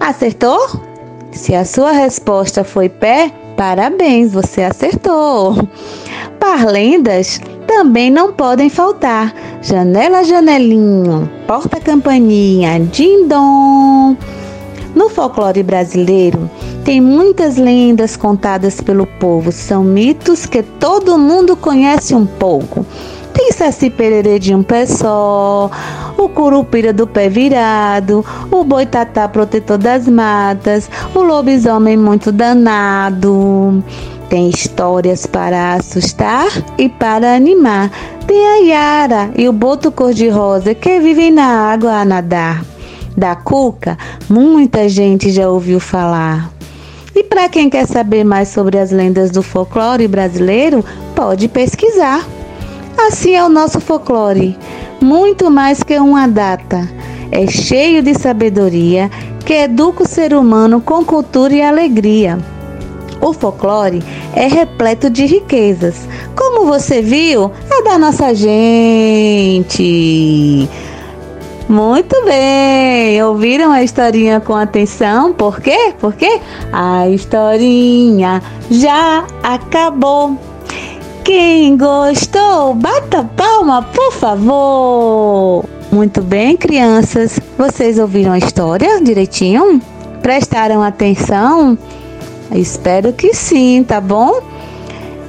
Acertou? 0.00 0.58
Se 1.32 1.54
a 1.54 1.64
sua 1.64 1.92
resposta 1.92 2.62
foi 2.62 2.88
pé, 2.88 3.32
parabéns, 3.56 4.32
você 4.32 4.62
acertou. 4.62 5.56
Parlendas 6.38 7.40
também 7.66 8.10
não 8.10 8.32
podem 8.32 8.68
faltar. 8.68 9.34
Janela, 9.62 10.22
janelinho, 10.24 11.28
porta, 11.46 11.80
campainha, 11.80 12.78
dindom. 12.80 14.16
No 14.94 15.08
folclore 15.08 15.62
brasileiro, 15.62 16.48
tem 16.84 17.00
muitas 17.00 17.56
lendas 17.56 18.16
contadas 18.16 18.80
pelo 18.80 19.06
povo. 19.06 19.50
São 19.50 19.82
mitos 19.82 20.46
que 20.46 20.62
todo 20.62 21.18
mundo 21.18 21.56
conhece 21.56 22.14
um 22.14 22.26
pouco. 22.26 22.86
Tem 23.34 23.50
Saci 23.50 23.90
Pererê 23.90 24.38
de 24.38 24.54
um 24.54 24.62
pé 24.62 24.86
só, 24.86 25.68
o 26.16 26.28
curupira 26.28 26.92
do 26.92 27.04
pé 27.04 27.28
virado, 27.28 28.24
o 28.50 28.62
boitatá 28.62 29.28
protetor 29.28 29.76
das 29.76 30.08
matas, 30.08 30.88
o 31.12 31.20
lobisomem 31.20 31.96
muito 31.96 32.30
danado. 32.30 33.82
Tem 34.28 34.48
histórias 34.48 35.26
para 35.26 35.74
assustar 35.74 36.46
e 36.78 36.88
para 36.88 37.34
animar. 37.34 37.90
Tem 38.26 38.46
a 38.46 38.56
Yara 38.56 39.30
e 39.36 39.48
o 39.48 39.52
boto 39.52 39.90
cor-de-rosa 39.90 40.74
que 40.74 41.00
vivem 41.00 41.30
na 41.30 41.72
água 41.72 41.92
a 42.00 42.04
nadar. 42.04 42.64
Da 43.16 43.36
Cuca, 43.36 43.98
muita 44.28 44.88
gente 44.88 45.30
já 45.30 45.48
ouviu 45.48 45.78
falar. 45.78 46.50
E 47.14 47.22
para 47.22 47.48
quem 47.48 47.68
quer 47.68 47.86
saber 47.86 48.24
mais 48.24 48.48
sobre 48.48 48.78
as 48.78 48.90
lendas 48.90 49.30
do 49.30 49.42
folclore 49.42 50.08
brasileiro, 50.08 50.84
pode 51.14 51.46
pesquisar. 51.48 52.26
Assim 52.96 53.34
é 53.34 53.44
o 53.44 53.48
nosso 53.48 53.80
folclore, 53.80 54.56
muito 55.00 55.50
mais 55.50 55.82
que 55.82 55.98
uma 55.98 56.26
data. 56.26 56.88
É 57.30 57.46
cheio 57.46 58.02
de 58.02 58.14
sabedoria 58.14 59.10
que 59.44 59.52
educa 59.52 60.04
o 60.04 60.08
ser 60.08 60.32
humano 60.32 60.80
com 60.80 61.04
cultura 61.04 61.54
e 61.54 61.60
alegria. 61.62 62.38
O 63.20 63.32
folclore 63.32 64.02
é 64.34 64.46
repleto 64.46 65.10
de 65.10 65.26
riquezas. 65.26 66.08
Como 66.36 66.66
você 66.66 67.02
viu, 67.02 67.50
é 67.70 67.82
da 67.82 67.98
nossa 67.98 68.34
gente. 68.34 69.68
Muito 71.68 72.22
bem, 72.24 73.22
ouviram 73.22 73.72
a 73.72 73.82
historinha 73.82 74.38
com 74.40 74.54
atenção? 74.54 75.32
Por 75.32 75.60
quê? 75.60 75.94
Porque 75.98 76.40
a 76.72 77.08
historinha 77.08 78.42
já 78.70 79.24
acabou. 79.42 80.38
Quem 81.24 81.74
gostou, 81.78 82.74
bata 82.74 83.24
palma, 83.34 83.82
por 83.82 84.12
favor. 84.12 85.64
Muito 85.90 86.20
bem, 86.20 86.54
crianças. 86.54 87.40
Vocês 87.56 87.98
ouviram 87.98 88.32
a 88.32 88.36
história 88.36 89.00
direitinho? 89.02 89.80
Prestaram 90.20 90.82
atenção? 90.82 91.78
Espero 92.52 93.10
que 93.10 93.32
sim, 93.32 93.82
tá 93.82 94.02
bom? 94.02 94.42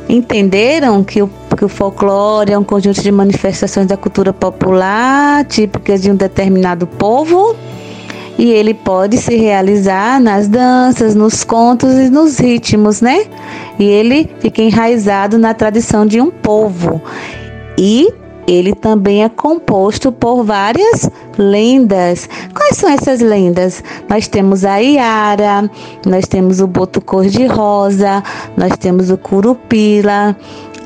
Entenderam 0.09 1.01
que 1.01 1.21
o, 1.21 1.29
que 1.57 1.63
o 1.63 1.69
folclore 1.69 2.51
é 2.51 2.59
um 2.59 2.63
conjunto 2.63 3.01
de 3.01 3.11
manifestações 3.11 3.87
da 3.87 3.95
cultura 3.95 4.33
popular 4.33 5.45
típicas 5.45 6.01
de 6.01 6.11
um 6.11 6.15
determinado 6.15 6.85
povo? 6.85 7.55
E 8.37 8.51
ele 8.51 8.73
pode 8.73 9.17
se 9.17 9.35
realizar 9.35 10.19
nas 10.19 10.47
danças, 10.47 11.15
nos 11.15 11.43
contos 11.43 11.93
e 11.93 12.09
nos 12.09 12.37
ritmos, 12.37 12.99
né? 12.99 13.25
E 13.79 13.85
ele 13.85 14.29
fica 14.39 14.61
enraizado 14.61 15.37
na 15.37 15.53
tradição 15.53 16.05
de 16.05 16.19
um 16.19 16.29
povo. 16.29 17.01
E 17.77 18.13
ele 18.47 18.75
também 18.75 19.23
é 19.23 19.29
composto 19.29 20.11
por 20.11 20.43
várias 20.43 21.09
lendas. 21.37 22.29
Quais 22.53 22.77
são 22.77 22.89
essas 22.89 23.19
lendas? 23.19 23.83
Nós 24.07 24.27
temos 24.27 24.63
a 24.63 24.77
Iara, 24.77 25.69
nós 26.05 26.27
temos 26.27 26.59
o 26.59 26.67
boto 26.67 27.01
cor-de-rosa, 27.01 28.23
nós 28.55 28.77
temos 28.77 29.09
o 29.09 29.17
curupila, 29.17 30.35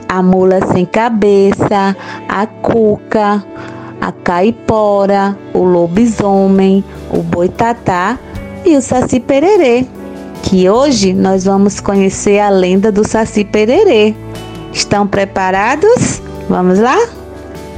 a 0.07 0.23
mula 0.23 0.65
sem 0.71 0.85
cabeça, 0.85 1.95
a 2.27 2.47
cuca, 2.47 3.43
a 4.01 4.11
caipora, 4.11 5.37
o 5.53 5.63
lobisomem, 5.63 6.83
o 7.11 7.21
boitatá 7.21 8.17
e 8.65 8.75
o 8.75 8.81
saci 8.81 9.19
pererê. 9.19 9.85
Que 10.43 10.69
hoje 10.69 11.13
nós 11.13 11.45
vamos 11.45 11.79
conhecer 11.79 12.39
a 12.39 12.49
lenda 12.49 12.91
do 12.91 13.07
saci 13.07 13.43
pererê. 13.43 14.15
Estão 14.71 15.05
preparados? 15.05 16.21
Vamos 16.47 16.79
lá? 16.79 16.97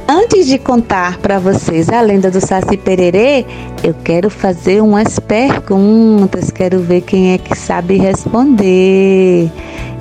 Antes 0.08 0.46
de 0.46 0.58
contar 0.58 1.18
para 1.18 1.38
vocês 1.38 1.88
a 1.88 2.00
lenda 2.00 2.30
do 2.30 2.40
Saci 2.40 2.76
Pererê, 2.76 3.46
eu 3.82 3.94
quero 4.04 4.28
fazer 4.28 4.82
umas 4.82 5.18
perguntas, 5.18 6.50
quero 6.50 6.80
ver 6.80 7.02
quem 7.02 7.32
é 7.32 7.38
que 7.38 7.56
sabe 7.56 7.96
responder. 7.96 9.50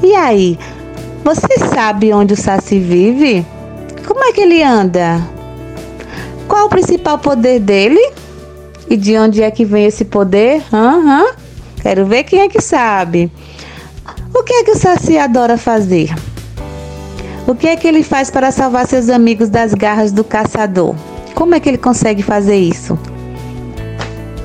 E 0.04 0.16
aí, 0.16 0.58
você 1.24 1.60
sabe 1.74 2.12
onde 2.12 2.34
o 2.34 2.38
Saci 2.38 2.80
vive? 2.80 3.46
Como 4.06 4.24
é 4.24 4.34
que 4.34 4.42
ele 4.42 4.64
anda? 4.64 5.22
Qual 6.52 6.66
o 6.66 6.70
principal 6.70 7.18
poder 7.18 7.62
dele? 7.62 8.12
E 8.90 8.98
de 8.98 9.18
onde 9.18 9.42
é 9.42 9.50
que 9.50 9.64
vem 9.64 9.86
esse 9.86 10.04
poder? 10.04 10.62
Uhum. 10.74 11.32
Quero 11.82 12.06
ver 12.06 12.26
quem 12.26 12.42
é 12.42 12.50
que 12.50 12.60
sabe. 12.60 13.32
O 14.36 14.44
que 14.44 14.52
é 14.52 14.64
que 14.66 14.72
o 14.72 14.78
Saci 14.78 15.18
adora 15.18 15.58
fazer? 15.58 16.14
O 17.48 17.56
que 17.56 17.70
é 17.70 17.78
que 17.78 17.88
ele 17.88 18.04
faz 18.04 18.30
para 18.30 18.52
salvar 18.52 18.86
seus 18.86 19.08
amigos 19.08 19.48
das 19.48 19.74
garras 19.74 20.12
do 20.12 20.26
caçador? 20.26 20.94
Como 21.34 21.56
é 21.56 21.60
que 21.62 21.70
ele 21.70 21.78
consegue 21.78 22.22
fazer 22.22 22.58
isso? 22.58 23.00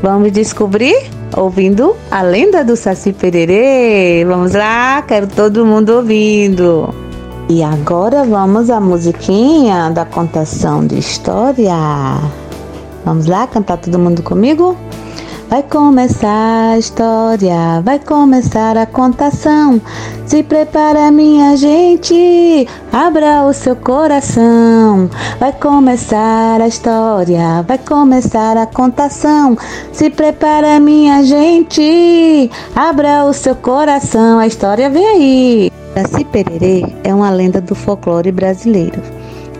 Vamos 0.01 0.31
descobrir 0.31 1.11
ouvindo 1.37 1.97
a 2.09 2.23
lenda 2.23 2.63
do 2.63 2.77
Saci 2.77 3.13
Pererê. 3.13 4.25
Vamos 4.25 4.53
lá, 4.53 5.03
quero 5.03 5.27
todo 5.27 5.67
mundo 5.67 5.91
ouvindo. 5.91 7.06
E 7.49 7.63
agora 7.63 8.25
vamos 8.25 8.71
à 8.71 8.81
musiquinha 8.81 9.89
da 9.91 10.05
contação 10.05 10.85
de 10.85 10.99
história. 10.99 11.77
Vamos 13.05 13.27
lá 13.27 13.47
cantar 13.47 13.77
todo 13.77 14.01
mundo 14.01 14.21
comigo? 14.21 14.77
Vai 15.49 15.63
começar 15.63 16.73
a 16.73 16.79
história, 16.79 17.81
vai 17.85 18.01
começar 18.01 18.77
a 18.77 18.85
contação. 18.85 19.81
Se 20.27 20.43
prepara, 20.43 21.09
minha 21.13 21.57
gente, 21.57 22.67
abra 22.93 23.45
o 23.45 23.53
seu 23.53 23.77
coração. 23.77 25.09
Vai 25.39 25.53
começar 25.53 26.61
a 26.61 26.67
história, 26.67 27.63
vai 27.63 27.79
começar 27.79 28.57
a 28.57 28.67
contação. 28.67 29.57
Se 29.93 30.11
prepara, 30.11 30.81
minha 30.81 31.23
gente, 31.23 32.51
abra 32.75 33.25
o 33.25 33.33
seu 33.33 33.55
coração. 33.55 34.41
A 34.41 34.49
história 34.49 34.91
vem 34.91 35.07
aí. 35.07 35.76
Saci 35.97 36.27
Pererê 36.27 36.83
é 37.05 37.15
uma 37.15 37.31
lenda 37.31 37.59
do 37.59 37.75
folclore 37.75 38.31
brasileiro 38.31 39.01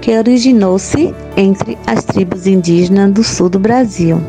que 0.03 0.19
originou-se 0.19 1.15
entre 1.35 1.79
as 1.87 2.05
tribos 2.05 2.47
indígenas 2.47 3.11
do 3.11 3.25
sul 3.25 3.49
do 3.49 3.59
Brasil. 3.59 4.21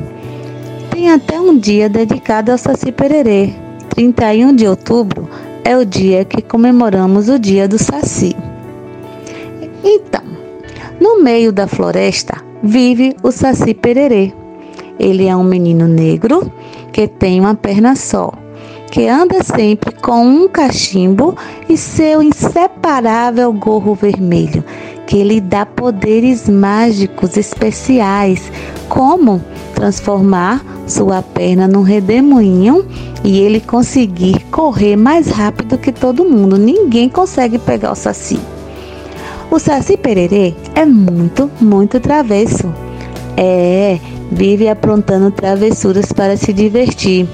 Tem 0.90 1.12
até 1.12 1.38
um 1.38 1.58
dia 1.58 1.90
dedicado 1.90 2.50
ao 2.50 2.58
Saci 2.58 2.94
Pererê. 2.94 3.54
31 3.90 4.56
de 4.56 4.66
outubro 4.66 5.28
é 5.66 5.76
o 5.76 5.84
dia 5.84 6.24
que 6.24 6.42
comemoramos 6.42 7.28
o 7.28 7.38
dia 7.38 7.68
do 7.68 7.78
Saci. 7.78 8.34
Então, 9.84 10.24
no 11.02 11.22
meio 11.22 11.52
da 11.52 11.68
floresta 11.68 12.38
vive 12.64 13.18
o 13.22 13.34
Saci 13.34 13.74
Pererê. 13.74 14.32
Ele 14.98 15.28
é 15.28 15.36
um 15.36 15.44
menino 15.44 15.90
negro 15.90 16.50
que 16.94 17.06
tem 17.06 17.42
uma 17.42 17.54
perna 17.54 17.98
só, 17.98 18.32
que 18.98 19.08
anda 19.08 19.44
sempre 19.44 19.92
com 19.92 20.26
um 20.26 20.50
cachimbo 20.50 21.38
e 21.70 21.78
seu 21.78 22.20
inseparável 22.24 23.54
gorro 23.54 23.94
vermelho, 23.94 24.64
que 25.06 25.24
lhe 25.24 25.40
dá 25.40 25.68
poderes 25.68 26.50
mágicos 26.50 27.38
especiais, 27.38 28.52
como 28.90 29.40
transformar 29.76 30.66
sua 30.88 31.22
perna 31.22 31.68
num 31.68 31.84
redemoinho 31.84 32.88
e 33.24 33.40
ele 33.40 33.62
conseguir 33.62 34.44
correr 34.50 34.96
mais 34.96 35.28
rápido 35.28 35.78
que 35.78 35.92
todo 35.92 36.26
mundo. 36.26 36.58
Ninguém 36.58 37.08
consegue 37.08 37.60
pegar 37.60 37.92
o 37.92 37.96
Saci. 37.96 38.40
O 39.52 39.60
Saci 39.60 39.96
Pererê 39.96 40.56
é 40.74 40.88
muito, 40.88 41.52
muito 41.62 42.00
travesso. 42.00 42.74
É, 43.38 44.00
vive 44.32 44.68
aprontando 44.68 45.30
travessuras 45.30 46.12
para 46.12 46.36
se 46.36 46.52
divertir. 46.52 47.28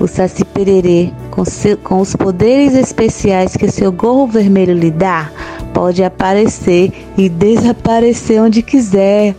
O 0.00 0.08
Saci 0.08 0.46
Pererê, 0.46 1.10
com, 1.30 1.44
seu, 1.44 1.76
com 1.76 2.00
os 2.00 2.16
poderes 2.16 2.74
especiais 2.74 3.54
que 3.54 3.70
seu 3.70 3.92
gorro 3.92 4.26
vermelho 4.26 4.72
lhe 4.72 4.90
dá, 4.90 5.30
pode 5.74 6.02
aparecer 6.02 6.90
e 7.18 7.28
desaparecer 7.28 8.40
onde 8.40 8.62
quiser. 8.62 9.36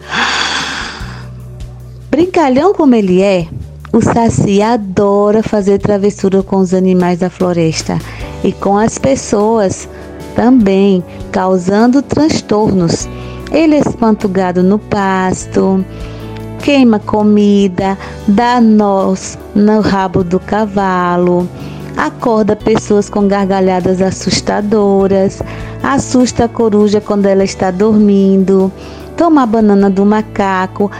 Brincalhão 2.11 2.73
como 2.73 2.93
ele 2.93 3.23
é, 3.23 3.47
o 3.91 4.01
Saci 4.01 4.61
adora 4.61 5.41
fazer 5.41 5.79
travessura 5.79 6.43
com 6.43 6.57
os 6.57 6.73
animais 6.73 7.19
da 7.19 7.29
floresta 7.29 7.97
e 8.43 8.53
com 8.53 8.77
as 8.77 8.97
pessoas 8.97 9.89
também, 10.35 11.03
causando 11.31 12.01
transtornos. 12.01 13.09
Ele 13.51 13.75
espanta 13.77 14.27
o 14.27 14.29
gado 14.29 14.63
no 14.63 14.79
pasto, 14.79 15.83
queima 16.61 16.99
comida, 16.99 17.97
dá 18.27 18.61
nós 18.61 19.37
no 19.55 19.81
rabo 19.81 20.23
do 20.23 20.39
cavalo, 20.39 21.49
acorda 21.97 22.55
pessoas 22.55 23.09
com 23.09 23.27
gargalhadas 23.27 23.99
assustadoras, 23.99 25.41
assusta 25.81 26.45
a 26.45 26.47
coruja 26.47 27.01
quando 27.01 27.25
ela 27.25 27.43
está 27.43 27.71
dormindo, 27.71 28.71
toma 29.17 29.41
a 29.41 29.45
banana 29.47 29.89
do 29.89 30.05
macaco, 30.05 30.91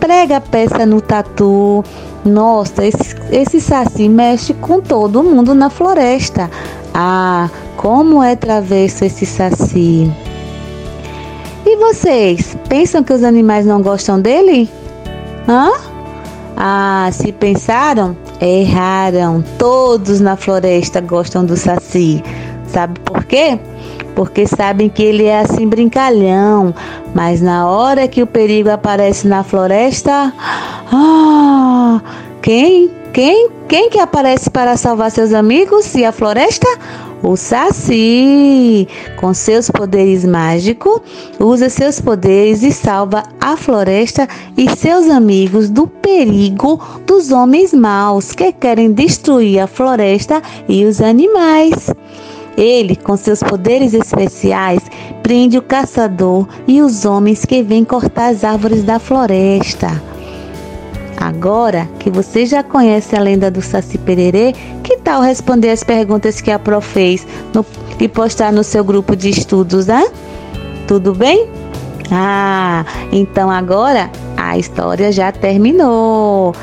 prega 0.00 0.38
a 0.38 0.40
peça 0.40 0.84
no 0.84 1.00
tatu. 1.00 1.84
Nossa, 2.24 2.84
esse, 2.84 3.14
esse 3.30 3.60
saci 3.60 4.08
mexe 4.08 4.52
com 4.54 4.80
todo 4.80 5.22
mundo 5.22 5.54
na 5.54 5.70
floresta. 5.70 6.50
Ah, 6.92 7.48
como 7.76 8.20
é 8.20 8.34
travesso 8.34 9.04
esse 9.04 9.24
saci. 9.24 10.10
E 11.64 11.76
vocês? 11.76 12.56
Pensam 12.68 13.04
que 13.04 13.12
os 13.12 13.22
animais 13.22 13.64
não 13.64 13.80
gostam 13.80 14.20
dele? 14.20 14.68
Hã? 15.48 15.72
Ah, 16.56 17.08
se 17.12 17.32
pensaram, 17.32 18.16
erraram. 18.40 19.44
Todos 19.58 20.20
na 20.20 20.36
floresta 20.36 21.00
gostam 21.00 21.44
do 21.44 21.56
Saci. 21.56 22.22
Sabe 22.66 22.98
por 23.00 23.24
quê? 23.24 23.58
Porque 24.14 24.46
sabem 24.46 24.88
que 24.88 25.02
ele 25.02 25.24
é 25.24 25.40
assim 25.40 25.68
brincalhão, 25.68 26.74
mas 27.14 27.42
na 27.42 27.68
hora 27.68 28.08
que 28.08 28.22
o 28.22 28.26
perigo 28.26 28.70
aparece 28.70 29.28
na 29.28 29.44
floresta, 29.44 30.32
ah, 30.90 32.00
quem, 32.40 32.90
quem, 33.12 33.50
quem 33.68 33.90
que 33.90 34.00
aparece 34.00 34.48
para 34.48 34.76
salvar 34.76 35.10
seus 35.10 35.34
amigos 35.34 35.94
e 35.94 36.04
a 36.04 36.12
floresta? 36.12 36.66
O 37.22 37.34
Saci, 37.34 38.86
com 39.16 39.32
seus 39.32 39.70
poderes 39.70 40.24
mágicos, 40.24 41.00
usa 41.40 41.70
seus 41.70 41.98
poderes 41.98 42.62
e 42.62 42.70
salva 42.70 43.22
a 43.40 43.56
floresta 43.56 44.28
e 44.56 44.68
seus 44.76 45.08
amigos 45.08 45.70
do 45.70 45.86
perigo 45.86 46.80
dos 47.06 47.32
homens 47.32 47.72
maus 47.72 48.32
que 48.32 48.52
querem 48.52 48.92
destruir 48.92 49.60
a 49.60 49.66
floresta 49.66 50.42
e 50.68 50.84
os 50.84 51.00
animais. 51.00 51.90
Ele, 52.56 52.96
com 52.96 53.16
seus 53.16 53.42
poderes 53.42 53.94
especiais, 53.94 54.82
prende 55.22 55.58
o 55.58 55.62
caçador 55.62 56.46
e 56.66 56.80
os 56.82 57.04
homens 57.04 57.44
que 57.44 57.62
vêm 57.62 57.84
cortar 57.84 58.28
as 58.28 58.44
árvores 58.44 58.82
da 58.82 58.98
floresta. 58.98 60.15
Agora 61.16 61.88
que 61.98 62.10
você 62.10 62.46
já 62.46 62.62
conhece 62.62 63.16
a 63.16 63.20
lenda 63.20 63.50
do 63.50 63.62
Saci 63.62 63.98
Pererê, 63.98 64.54
que 64.82 64.98
tal 64.98 65.22
responder 65.22 65.70
as 65.70 65.82
perguntas 65.82 66.40
que 66.40 66.50
a 66.50 66.58
Pro 66.58 66.80
fez 66.80 67.26
no, 67.54 67.64
e 67.98 68.08
postar 68.08 68.52
no 68.52 68.62
seu 68.62 68.84
grupo 68.84 69.16
de 69.16 69.30
estudos, 69.30 69.86
né? 69.86 70.08
Tudo 70.86 71.14
bem? 71.14 71.48
Ah, 72.10 72.84
então 73.10 73.50
agora 73.50 74.10
a 74.36 74.56
história 74.56 75.10
já 75.10 75.32
terminou. 75.32 76.54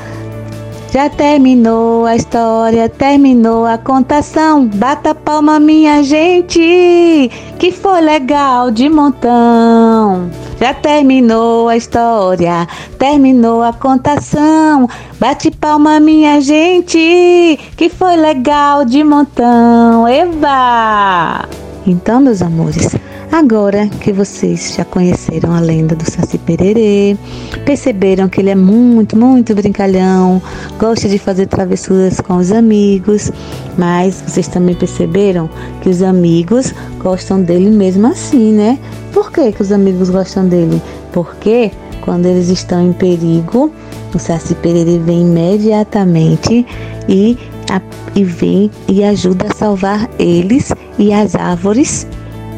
Já 0.94 1.10
terminou 1.10 2.06
a 2.06 2.14
história, 2.14 2.88
terminou 2.88 3.66
a 3.66 3.76
contação. 3.76 4.64
Bata 4.64 5.12
palma, 5.12 5.58
minha 5.58 6.04
gente, 6.04 7.32
que 7.58 7.72
foi 7.72 8.00
legal 8.00 8.70
de 8.70 8.88
montão. 8.88 10.30
Já 10.60 10.72
terminou 10.72 11.68
a 11.68 11.76
história, 11.76 12.68
terminou 12.96 13.60
a 13.60 13.72
contação. 13.72 14.88
Bate 15.18 15.50
palma, 15.50 15.98
minha 15.98 16.40
gente, 16.40 17.58
que 17.76 17.88
foi 17.88 18.14
legal 18.16 18.84
de 18.84 19.02
montão. 19.02 20.06
Eva! 20.06 21.48
Então, 21.84 22.20
meus 22.20 22.40
amores, 22.40 22.94
Agora 23.34 23.88
que 23.88 24.12
vocês 24.12 24.74
já 24.76 24.84
conheceram 24.84 25.52
a 25.52 25.58
lenda 25.58 25.96
do 25.96 26.08
Saci 26.08 26.38
Pererê, 26.38 27.16
perceberam 27.64 28.28
que 28.28 28.40
ele 28.40 28.50
é 28.50 28.54
muito, 28.54 29.16
muito 29.16 29.52
brincalhão, 29.56 30.40
gosta 30.78 31.08
de 31.08 31.18
fazer 31.18 31.48
travessuras 31.48 32.20
com 32.20 32.36
os 32.36 32.52
amigos, 32.52 33.32
mas 33.76 34.22
vocês 34.24 34.46
também 34.46 34.76
perceberam 34.76 35.50
que 35.82 35.88
os 35.88 36.00
amigos 36.00 36.72
gostam 37.02 37.42
dele 37.42 37.70
mesmo 37.70 38.06
assim, 38.06 38.52
né? 38.52 38.78
Por 39.12 39.32
que, 39.32 39.50
que 39.50 39.62
os 39.62 39.72
amigos 39.72 40.10
gostam 40.10 40.46
dele? 40.46 40.80
Porque 41.12 41.72
quando 42.02 42.26
eles 42.26 42.48
estão 42.50 42.86
em 42.86 42.92
perigo, 42.92 43.72
o 44.14 44.18
Saci 44.20 44.54
Pererê 44.54 45.00
vem 45.00 45.22
imediatamente 45.22 46.64
e, 47.08 47.36
a, 47.68 47.82
e 48.14 48.22
vem 48.22 48.70
e 48.86 49.02
ajuda 49.02 49.48
a 49.50 49.54
salvar 49.56 50.08
eles 50.20 50.72
e 51.00 51.12
as 51.12 51.34
árvores 51.34 52.06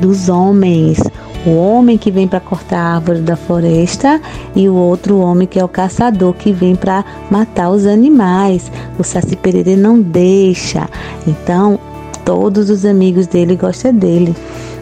dos 0.00 0.28
homens. 0.28 0.98
O 1.46 1.50
homem 1.50 1.96
que 1.96 2.11
vem 2.11 2.26
para 2.26 2.40
cortar 2.40 2.78
a 2.78 2.94
árvore 2.96 3.20
da 3.20 3.37
floresta 3.37 4.20
e 4.54 4.68
o 4.68 4.74
outro 4.74 5.18
homem 5.18 5.46
que 5.46 5.61
é 5.61 5.64
o 5.64 5.68
caçador 5.68 6.35
que 6.35 6.52
vem 6.52 6.74
para 6.74 7.04
matar 7.30 7.70
os 7.70 7.87
animais. 7.87 8.70
O 8.98 9.04
Saci 9.04 9.37
Pererê 9.37 9.76
não 9.76 10.00
deixa. 10.00 10.88
Então, 11.26 11.78
todos 12.24 12.68
os 12.68 12.85
amigos 12.85 13.28
dele 13.28 13.54
gostam 13.54 13.94
dele. 13.94 14.35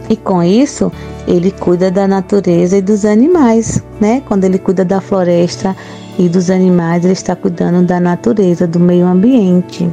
E 0.09 0.16
com 0.16 0.42
isso, 0.42 0.90
ele 1.27 1.50
cuida 1.50 1.90
da 1.90 2.09
natureza 2.09 2.77
e 2.77 2.83
dos 2.83 3.05
animais, 3.05 3.83
né? 4.00 4.22
Quando 4.27 4.44
ele 4.44 4.59
cuida 4.59 4.85
da 4.85 5.00
floresta 5.00 5.77
e 6.18 6.29
dos 6.29 6.50
animais, 6.50 7.05
ele 7.05 7.12
está 7.12 7.35
cuidando 7.35 7.87
da 7.87 8.00
natureza, 8.00 8.66
do 8.66 8.81
meio 8.81 9.07
ambiente. 9.07 9.88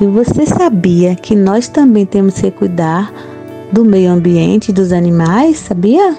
E 0.00 0.06
você 0.06 0.46
sabia 0.46 1.14
que 1.14 1.34
nós 1.34 1.68
também 1.68 2.06
temos 2.06 2.40
que 2.40 2.50
cuidar 2.50 3.12
do 3.72 3.84
meio 3.84 4.10
ambiente, 4.10 4.72
dos 4.72 4.92
animais, 4.92 5.58
sabia? 5.58 6.16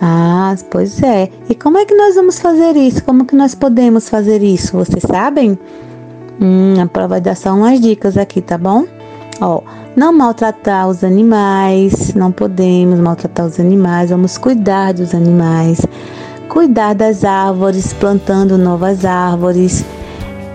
Ah, 0.00 0.54
pois 0.70 1.02
é. 1.02 1.28
E 1.48 1.54
como 1.54 1.78
é 1.78 1.84
que 1.84 1.94
nós 1.94 2.14
vamos 2.14 2.38
fazer 2.38 2.76
isso? 2.76 3.04
Como 3.04 3.24
que 3.24 3.36
nós 3.36 3.54
podemos 3.54 4.08
fazer 4.08 4.42
isso? 4.42 4.76
Vocês 4.76 5.02
sabem? 5.02 5.58
Hum, 6.40 6.80
a 6.80 6.86
prova 6.86 7.08
vai 7.08 7.20
dar 7.20 7.36
só 7.36 7.54
umas 7.54 7.80
dicas 7.80 8.16
aqui, 8.16 8.40
tá 8.40 8.56
bom? 8.56 8.86
Ó, 9.42 9.60
não 9.94 10.12
maltratar 10.12 10.88
os 10.88 11.04
animais, 11.04 12.14
não 12.14 12.32
podemos 12.32 12.98
maltratar 12.98 13.46
os 13.46 13.60
animais, 13.60 14.10
vamos 14.10 14.38
cuidar 14.38 14.94
dos 14.94 15.14
animais, 15.14 15.84
cuidar 16.48 16.94
das 16.94 17.24
árvores, 17.24 17.92
plantando 17.92 18.56
novas 18.56 19.04
árvores, 19.04 19.84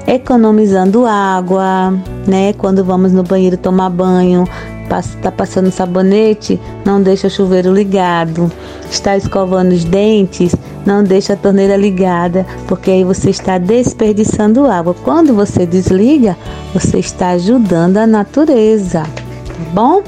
economizando 0.07 1.05
água, 1.05 1.93
né? 2.27 2.53
Quando 2.53 2.83
vamos 2.83 3.11
no 3.11 3.23
banheiro 3.23 3.57
tomar 3.57 3.89
banho, 3.89 4.47
está 4.89 5.31
passando 5.31 5.71
sabonete, 5.71 6.59
não 6.85 7.01
deixa 7.01 7.27
o 7.27 7.29
chuveiro 7.29 7.73
ligado. 7.73 8.51
Está 8.89 9.17
escovando 9.17 9.71
os 9.71 9.83
dentes, 9.83 10.55
não 10.85 11.03
deixa 11.03 11.33
a 11.33 11.37
torneira 11.37 11.75
ligada, 11.75 12.45
porque 12.67 12.91
aí 12.91 13.03
você 13.03 13.29
está 13.29 13.57
desperdiçando 13.57 14.67
água. 14.67 14.95
Quando 15.03 15.33
você 15.33 15.65
desliga, 15.65 16.37
você 16.73 16.99
está 16.99 17.31
ajudando 17.31 17.97
a 17.97 18.07
natureza, 18.07 19.01
tá 19.01 19.53
bom? 19.73 20.03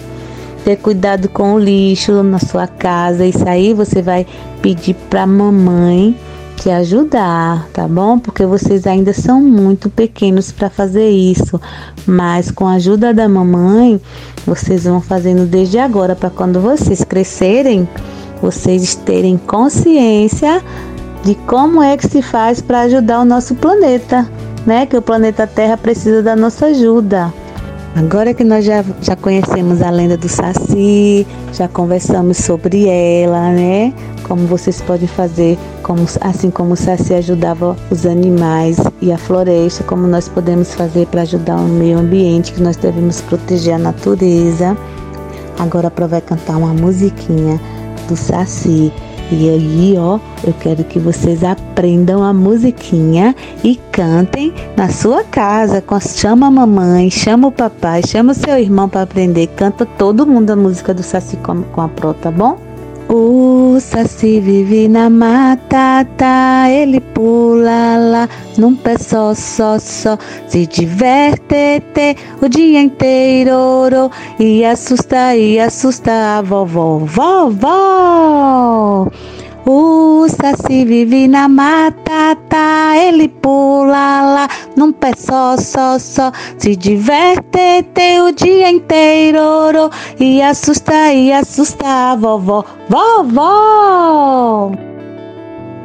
Ter 0.63 0.77
cuidado 0.77 1.29
com 1.29 1.53
o 1.53 1.59
lixo 1.59 2.23
na 2.23 2.39
sua 2.39 2.67
casa, 2.67 3.25
isso 3.25 3.47
aí 3.47 3.73
você 3.73 4.01
vai 4.01 4.25
pedir 4.61 4.93
para 5.09 5.25
mamãe 5.25 6.15
te 6.57 6.69
ajudar, 6.71 7.67
tá 7.71 7.87
bom? 7.87 8.17
Porque 8.17 8.45
vocês 8.45 8.87
ainda 8.87 9.13
são 9.13 9.39
muito 9.39 9.89
pequenos 9.89 10.51
para 10.51 10.69
fazer 10.69 11.09
isso, 11.09 11.61
mas 12.05 12.49
com 12.49 12.67
a 12.67 12.73
ajuda 12.73 13.13
da 13.13 13.29
mamãe, 13.29 14.01
vocês 14.45 14.85
vão 14.85 14.99
fazendo 14.99 15.45
desde 15.45 15.77
agora 15.77 16.15
para 16.15 16.29
quando 16.29 16.59
vocês 16.59 17.03
crescerem, 17.03 17.87
vocês 18.41 18.95
terem 18.95 19.37
consciência 19.37 20.63
de 21.23 21.35
como 21.35 21.81
é 21.81 21.95
que 21.95 22.07
se 22.07 22.21
faz 22.21 22.59
para 22.59 22.81
ajudar 22.81 23.21
o 23.21 23.25
nosso 23.25 23.53
planeta, 23.55 24.27
né? 24.65 24.85
Que 24.85 24.97
o 24.97 25.01
planeta 25.01 25.45
Terra 25.45 25.77
precisa 25.77 26.23
da 26.23 26.35
nossa 26.35 26.67
ajuda. 26.67 27.31
Agora 27.95 28.33
que 28.33 28.43
nós 28.43 28.63
já, 28.63 28.83
já 29.01 29.15
conhecemos 29.15 29.81
a 29.81 29.89
lenda 29.89 30.17
do 30.17 30.29
Saci, 30.29 31.25
já 31.53 31.67
conversamos 31.67 32.37
sobre 32.37 32.87
ela, 32.87 33.51
né? 33.51 33.93
Como 34.27 34.45
vocês 34.47 34.81
podem 34.81 35.07
fazer, 35.07 35.57
como, 35.83 36.05
assim 36.21 36.49
como 36.49 36.73
o 36.73 36.75
Saci 36.75 37.13
ajudava 37.13 37.75
os 37.89 38.05
animais 38.05 38.77
e 39.01 39.11
a 39.11 39.17
floresta, 39.17 39.83
como 39.83 40.07
nós 40.07 40.27
podemos 40.27 40.73
fazer 40.73 41.07
para 41.07 41.21
ajudar 41.21 41.57
o 41.57 41.67
meio 41.67 41.99
ambiente, 41.99 42.53
que 42.53 42.61
nós 42.61 42.75
devemos 42.75 43.21
proteger 43.21 43.75
a 43.75 43.79
natureza. 43.79 44.75
Agora 45.57 45.87
a 45.87 45.91
Pro 45.91 46.07
vai 46.07 46.21
cantar 46.21 46.57
uma 46.57 46.73
musiquinha 46.73 47.59
do 48.07 48.15
Saci 48.15 48.91
e 49.29 49.49
aí, 49.49 49.95
ó, 49.97 50.19
eu 50.45 50.53
quero 50.53 50.85
que 50.85 50.99
vocês 50.99 51.43
aprendam 51.43 52.23
a 52.23 52.31
musiquinha 52.31 53.35
e 53.61 53.75
cantem 53.91 54.53
na 54.77 54.89
sua 54.89 55.23
casa. 55.23 55.83
Chama 56.15 56.47
a 56.47 56.51
mamãe, 56.51 57.09
chama 57.09 57.49
o 57.49 57.51
papai, 57.51 58.01
chama 58.07 58.31
o 58.31 58.35
seu 58.35 58.57
irmão 58.57 58.87
para 58.87 59.01
aprender. 59.01 59.47
Canta 59.47 59.85
todo 59.85 60.25
mundo 60.25 60.51
a 60.51 60.55
música 60.55 60.93
do 60.93 61.03
Saci 61.03 61.35
com, 61.37 61.61
com 61.63 61.81
a 61.81 61.89
Pro, 61.89 62.13
tá 62.13 62.31
bom? 62.31 62.66
O 63.09 63.79
Saci 63.79 64.41
vive 64.41 64.89
na 64.89 65.09
mata, 65.09 66.05
tá? 66.17 66.69
Ele 66.69 66.99
pula 66.99 67.95
lá 67.97 68.29
num 68.57 68.75
pé 68.75 68.97
só, 68.97 69.33
só, 69.33 69.79
só. 69.79 70.17
Se 70.47 70.67
diverte 70.67 71.81
te, 71.93 72.17
o 72.41 72.49
dia 72.49 72.81
inteiro 72.81 74.11
e 74.37 74.65
assusta, 74.65 75.37
e 75.37 75.57
assusta 75.57 76.37
a 76.37 76.41
vovó, 76.41 76.99
vovó. 76.99 79.07
O 79.69 80.25
Saci 80.29 80.85
vive 80.85 81.27
na 81.27 81.49
mata, 81.49 82.37
tá? 82.47 82.93
Ele 82.97 83.27
pula 83.27 84.21
lá 84.21 84.47
num 84.77 84.93
pé 84.93 85.11
só, 85.17 85.57
só, 85.57 85.99
só. 85.99 86.31
Se 86.57 86.73
diverte 86.73 87.83
tem 87.93 88.21
o 88.21 88.31
dia 88.31 88.71
inteiro 88.71 89.89
e 90.17 90.41
assusta, 90.41 91.11
e 91.11 91.33
assusta 91.33 91.85
a 91.85 92.15
vovó, 92.15 92.63
vovó. 92.87 94.71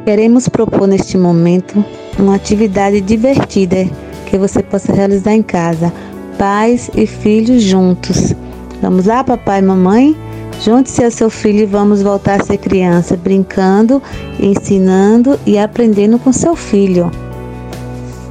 Queremos 0.05 0.47
propor 0.47 0.87
neste 0.87 1.17
momento 1.17 1.83
uma 2.17 2.35
atividade 2.35 3.01
divertida 3.01 3.85
que 4.27 4.37
você 4.37 4.63
possa 4.63 4.93
realizar 4.93 5.33
em 5.33 5.43
casa, 5.43 5.91
pais 6.37 6.89
e 6.95 7.05
filhos 7.05 7.61
juntos. 7.61 8.33
Vamos 8.81 9.07
lá, 9.07 9.25
papai 9.25 9.59
e 9.59 9.63
mamãe? 9.63 10.22
Junte-se 10.61 11.03
ao 11.03 11.11
seu 11.11 11.29
filho 11.29 11.59
e 11.59 11.65
vamos 11.65 12.01
voltar 12.01 12.39
a 12.39 12.43
ser 12.43 12.57
criança, 12.57 13.17
brincando, 13.17 14.01
ensinando 14.39 15.37
e 15.45 15.57
aprendendo 15.57 16.17
com 16.17 16.31
seu 16.31 16.55
filho. 16.55 17.11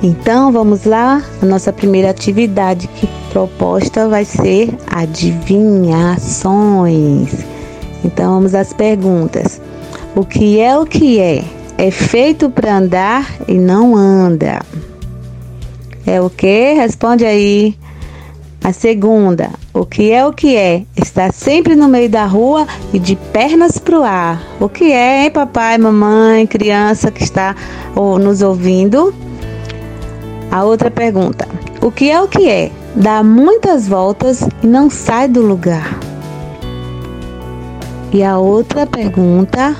Então 0.02 0.50
vamos 0.50 0.84
lá, 0.84 1.22
a 1.40 1.46
nossa 1.46 1.72
primeira 1.72 2.10
atividade 2.10 2.88
que 2.88 3.08
proposta 3.30 4.08
vai 4.08 4.24
ser 4.24 4.74
adivinhações. 4.86 7.44
Então 8.04 8.34
vamos 8.34 8.54
às 8.54 8.72
perguntas. 8.72 9.60
O 10.16 10.24
que 10.24 10.58
é 10.58 10.76
o 10.76 10.84
que 10.84 11.20
é? 11.20 11.44
É 11.78 11.90
feito 11.90 12.50
para 12.50 12.76
andar 12.76 13.26
e 13.46 13.54
não 13.54 13.96
anda. 13.96 14.60
É 16.04 16.20
o 16.20 16.28
que? 16.28 16.74
Responde 16.74 17.24
aí. 17.24 17.76
A 18.62 18.72
segunda, 18.72 19.50
o 19.74 19.86
que 19.86 20.12
é 20.12 20.26
o 20.26 20.32
que 20.32 20.54
é? 20.54 20.84
Está 20.94 21.32
sempre 21.32 21.74
no 21.74 21.88
meio 21.88 22.08
da 22.08 22.26
rua 22.26 22.66
e 22.92 22.98
de 22.98 23.16
pernas 23.16 23.78
pro 23.78 24.02
ar. 24.02 24.42
O 24.60 24.68
que 24.68 24.92
é, 24.92 25.24
hein, 25.24 25.30
papai, 25.30 25.78
mamãe, 25.78 26.46
criança 26.46 27.10
que 27.10 27.22
está 27.22 27.56
nos 27.96 28.42
ouvindo? 28.42 29.14
A 30.50 30.62
outra 30.64 30.90
pergunta, 30.90 31.48
o 31.80 31.90
que 31.90 32.10
é 32.10 32.20
o 32.20 32.28
que 32.28 32.50
é? 32.50 32.70
Dá 32.94 33.22
muitas 33.22 33.88
voltas 33.88 34.46
e 34.62 34.66
não 34.66 34.90
sai 34.90 35.26
do 35.26 35.40
lugar. 35.40 35.98
E 38.12 38.22
a 38.22 38.38
outra 38.38 38.86
pergunta, 38.86 39.74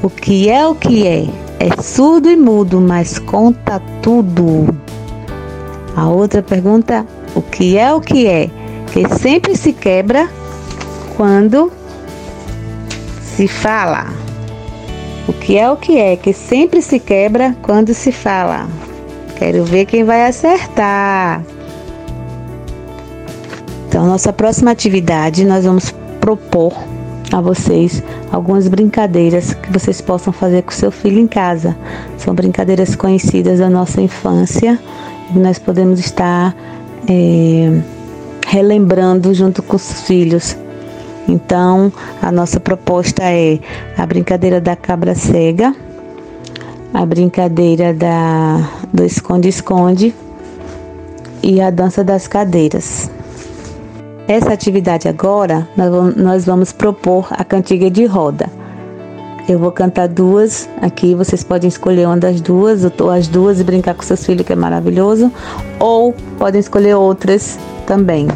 o 0.00 0.08
que 0.08 0.48
é 0.48 0.64
o 0.64 0.76
que 0.76 1.04
é? 1.04 1.26
É 1.58 1.82
surdo 1.82 2.30
e 2.30 2.36
mudo, 2.36 2.80
mas 2.80 3.18
conta 3.18 3.82
tudo. 4.00 4.68
A 5.96 6.08
outra 6.08 6.40
pergunta, 6.40 7.04
o 7.34 7.42
que 7.42 7.76
é 7.76 7.92
o 7.92 8.00
que 8.00 8.28
é? 8.28 8.48
Que 8.92 9.08
sempre 9.18 9.56
se 9.56 9.72
quebra 9.72 10.28
quando 11.16 11.72
se 13.22 13.46
fala. 13.46 14.06
O 15.28 15.32
que 15.32 15.58
é 15.58 15.70
o 15.70 15.76
que 15.76 15.98
é? 15.98 16.16
Que 16.16 16.32
sempre 16.32 16.80
se 16.80 16.98
quebra 16.98 17.54
quando 17.62 17.92
se 17.94 18.10
fala. 18.10 18.66
Quero 19.36 19.64
ver 19.64 19.84
quem 19.84 20.04
vai 20.04 20.26
acertar. 20.26 21.42
Então, 23.88 24.06
nossa 24.06 24.32
próxima 24.32 24.70
atividade, 24.70 25.44
nós 25.44 25.64
vamos 25.64 25.94
propor 26.20 26.72
a 27.32 27.40
vocês 27.40 28.02
algumas 28.32 28.68
brincadeiras 28.68 29.54
que 29.54 29.72
vocês 29.72 30.00
possam 30.00 30.32
fazer 30.32 30.62
com 30.62 30.70
seu 30.70 30.90
filho 30.90 31.18
em 31.18 31.26
casa. 31.26 31.76
São 32.16 32.34
brincadeiras 32.34 32.96
conhecidas 32.96 33.58
da 33.58 33.70
nossa 33.70 34.00
infância 34.00 34.78
e 35.34 35.38
nós 35.38 35.58
podemos 35.58 36.00
estar 36.00 36.54
é, 37.08 37.80
relembrando 38.48 39.34
junto 39.34 39.62
com 39.62 39.76
os 39.76 40.00
filhos. 40.02 40.56
Então, 41.28 41.92
a 42.22 42.32
nossa 42.32 42.58
proposta 42.58 43.22
é 43.22 43.58
a 43.96 44.06
brincadeira 44.06 44.58
da 44.58 44.74
cabra 44.74 45.14
cega, 45.14 45.76
a 46.94 47.04
brincadeira 47.04 47.92
da, 47.92 48.66
do 48.90 49.04
esconde-esconde 49.04 50.14
e 51.42 51.60
a 51.60 51.68
dança 51.68 52.02
das 52.02 52.26
cadeiras. 52.26 53.10
Essa 54.26 54.54
atividade 54.54 55.08
agora, 55.08 55.68
nós 56.16 56.46
vamos 56.46 56.72
propor 56.72 57.28
a 57.30 57.44
cantiga 57.44 57.90
de 57.90 58.06
roda. 58.06 58.50
Eu 59.48 59.58
vou 59.58 59.72
cantar 59.72 60.08
duas 60.08 60.68
aqui, 60.82 61.14
vocês 61.14 61.42
podem 61.42 61.68
escolher 61.68 62.06
uma 62.06 62.18
das 62.18 62.38
duas, 62.38 62.84
ou 62.84 63.10
as 63.10 63.26
duas 63.26 63.58
e 63.58 63.64
brincar 63.64 63.94
com 63.94 64.02
seus 64.02 64.22
filhos, 64.26 64.46
que 64.46 64.52
é 64.52 64.56
maravilhoso, 64.56 65.32
ou 65.80 66.12
podem 66.38 66.60
escolher 66.60 66.94
outras 66.94 67.58
também. 67.86 68.28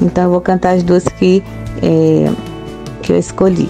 Então 0.00 0.24
eu 0.24 0.30
vou 0.30 0.40
cantar 0.40 0.74
as 0.74 0.82
duas 0.82 1.04
que, 1.04 1.44
é, 1.82 2.32
que 3.02 3.12
eu 3.12 3.18
escolhi. 3.18 3.68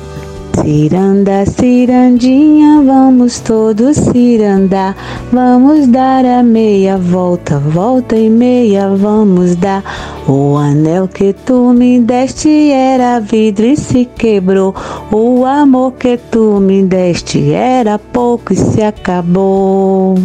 Ciranda, 0.63 1.45
cirandinha, 1.45 2.83
vamos 2.83 3.41
todos 3.41 3.97
cirandar. 3.97 4.97
Vamos 5.31 5.87
dar 5.87 6.25
a 6.25 6.43
meia 6.43 6.97
volta, 6.97 7.59
volta 7.59 8.17
e 8.17 8.31
meia, 8.31 8.89
vamos 8.89 9.55
dar. 9.57 9.85
O 10.27 10.57
anel 10.57 11.09
que 11.09 11.33
tu 11.33 11.73
me 11.73 12.01
deste 12.01 12.71
era 12.71 13.21
vidro 13.21 13.67
e 13.67 13.77
se 13.77 14.07
quebrou. 14.07 14.75
O 15.13 15.45
amor 15.45 15.93
que 15.93 16.17
tu 16.17 16.59
me 16.59 16.83
deste 16.83 17.53
era 17.53 17.99
pouco 17.99 18.53
e 18.53 18.57
se 18.57 18.83
acabou. 18.83 20.17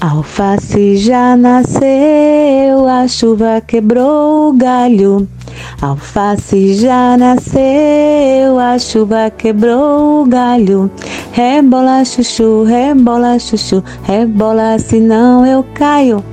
Alface 0.00 0.96
já 0.96 1.36
nasceu, 1.36 2.86
a 2.88 3.08
chuva 3.08 3.60
quebrou 3.60 4.50
o 4.50 4.52
galho. 4.52 5.26
Alface 5.80 6.74
já 6.74 7.16
nasceu, 7.16 8.58
a 8.58 8.78
chuva 8.78 9.30
quebrou 9.30 10.22
o 10.22 10.26
galho. 10.26 10.90
Rebola 11.32 12.04
chuchu, 12.04 12.64
rebola 12.64 13.38
chuchu, 13.38 13.82
rebola 14.02 14.78
senão 14.78 15.46
eu 15.46 15.64
caio. 15.74 16.24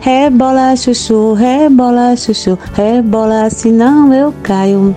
Rebola 0.00 0.76
chuchu, 0.76 1.32
rebola 1.32 2.16
chuchu, 2.16 2.58
rebola 2.74 3.50
senão 3.50 4.14
eu 4.14 4.32
caio. 4.42 4.94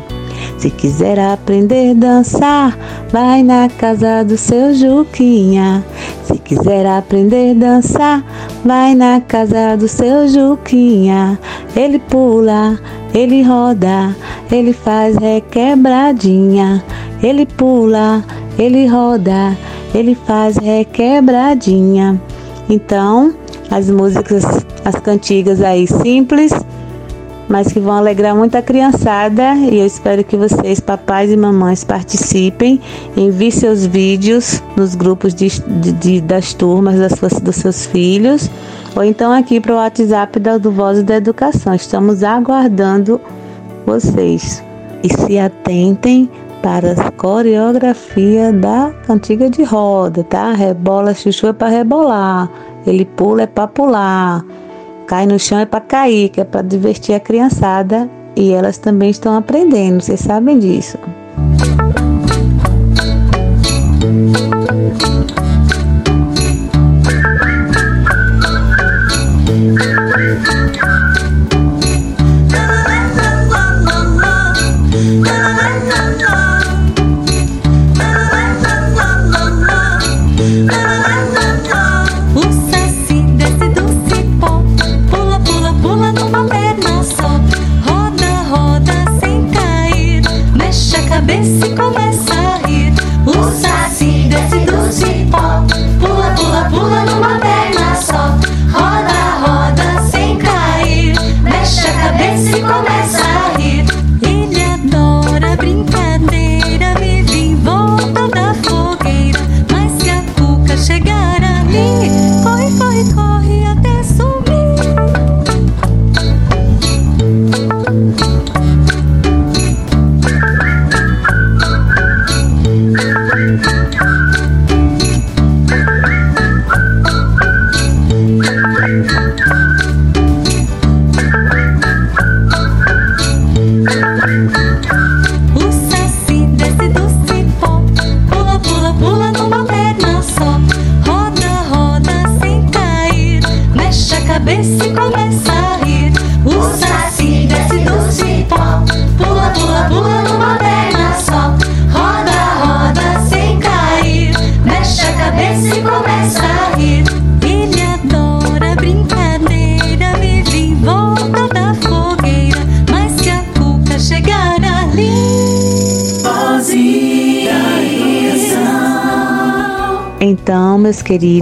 Se 0.57 0.69
quiser 0.69 1.17
aprender 1.17 1.91
a 1.91 1.93
dançar, 1.93 2.77
vai 3.11 3.41
na 3.43 3.69
casa 3.69 4.23
do 4.23 4.37
seu 4.37 4.73
Juquinha. 4.73 5.83
Se 6.23 6.37
quiser 6.37 6.85
aprender 6.85 7.51
a 7.51 7.53
dançar, 7.53 8.23
vai 8.63 8.93
na 8.93 9.21
casa 9.21 9.75
do 9.77 9.87
seu 9.87 10.27
Juquinha. 10.27 11.39
Ele 11.75 11.97
pula, 11.97 12.77
ele 13.13 13.41
roda, 13.41 14.15
ele 14.51 14.73
faz 14.73 15.15
requebradinha. 15.17 16.83
Ele 17.21 17.45
pula, 17.45 18.23
ele 18.57 18.87
roda, 18.87 19.57
ele 19.93 20.15
faz 20.15 20.57
requebradinha. 20.57 22.21
Então, 22.69 23.33
as 23.69 23.89
músicas, 23.89 24.43
as 24.85 24.95
cantigas 24.95 25.61
aí 25.61 25.87
simples 25.87 26.53
mas 27.49 27.73
que 27.73 27.79
vão 27.79 27.93
alegrar 27.93 28.35
muita 28.35 28.61
criançada 28.61 29.55
e 29.55 29.79
eu 29.79 29.85
espero 29.85 30.23
que 30.23 30.37
vocês, 30.37 30.79
papais 30.79 31.31
e 31.31 31.35
mamães, 31.35 31.83
participem, 31.83 32.79
enviem 33.17 33.49
seus 33.49 33.85
vídeos 33.87 34.61
nos 34.77 34.93
grupos 34.93 35.33
de, 35.33 35.49
de, 35.59 35.91
de 35.91 36.21
das 36.21 36.53
turmas 36.53 36.99
das 36.99 37.13
suas, 37.13 37.33
dos 37.41 37.55
seus 37.55 37.87
filhos 37.87 38.49
ou 38.95 39.03
então 39.03 39.31
aqui 39.33 39.59
para 39.59 39.73
o 39.73 39.77
WhatsApp 39.77 40.39
da, 40.39 40.57
do 40.57 40.71
Voz 40.71 41.01
da 41.03 41.15
Educação. 41.15 41.73
Estamos 41.73 42.23
aguardando 42.23 43.19
vocês 43.85 44.63
e 45.03 45.09
se 45.09 45.39
atentem 45.39 46.29
para 46.61 46.91
a 46.91 47.11
coreografia 47.11 48.51
da 48.51 48.91
cantiga 49.07 49.49
de 49.49 49.63
roda, 49.63 50.23
tá? 50.23 50.51
Rebola, 50.51 51.13
chuchu 51.13 51.47
é 51.47 51.53
para 51.53 51.69
rebolar, 51.69 52.49
ele 52.85 53.05
pula 53.05 53.43
é 53.43 53.47
para 53.47 53.67
pular. 53.67 54.45
Cai 55.09 55.25
no 55.25 55.39
chão 55.39 55.57
é 55.57 55.65
para 55.65 55.81
cair, 55.81 56.29
que 56.29 56.39
é 56.39 56.43
para 56.43 56.61
divertir 56.61 57.15
a 57.15 57.19
criançada 57.19 58.07
e 58.35 58.51
elas 58.53 58.77
também 58.77 59.09
estão 59.09 59.35
aprendendo, 59.35 60.03
vocês 60.03 60.19
sabem 60.19 60.59
disso. 60.59 60.99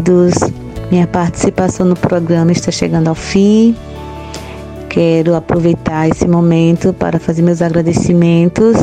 Queridos, 0.08 0.36
minha 0.89 1.06
participação 1.06 1.86
no 1.86 1.96
programa 1.96 2.54
está 2.54 2.72
chegando 2.72 3.10
ao 3.10 3.15
fim. 3.15 3.76
Quero 4.88 5.36
aproveitar 5.36 6.08
esse 6.08 6.26
momento 6.26 6.93
para 6.93 7.20
fazer 7.20 7.41
meus 7.41 7.62
agradecimentos 7.62 8.78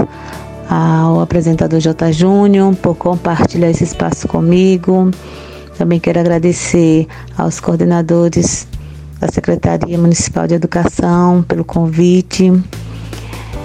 ao 0.69 1.21
apresentador 1.21 1.81
J. 1.81 2.13
Júnior 2.13 2.75
por 2.77 2.95
compartilhar 2.95 3.71
esse 3.71 3.85
espaço 3.85 4.29
comigo. 4.29 5.11
Também 5.79 5.99
quero 5.99 6.21
agradecer 6.21 7.07
aos 7.39 7.59
coordenadores 7.59 8.69
da 9.19 9.29
Secretaria 9.29 9.97
Municipal 9.97 10.47
de 10.47 10.55
Educação 10.55 11.43
pelo 11.43 11.65
convite. 11.65 12.53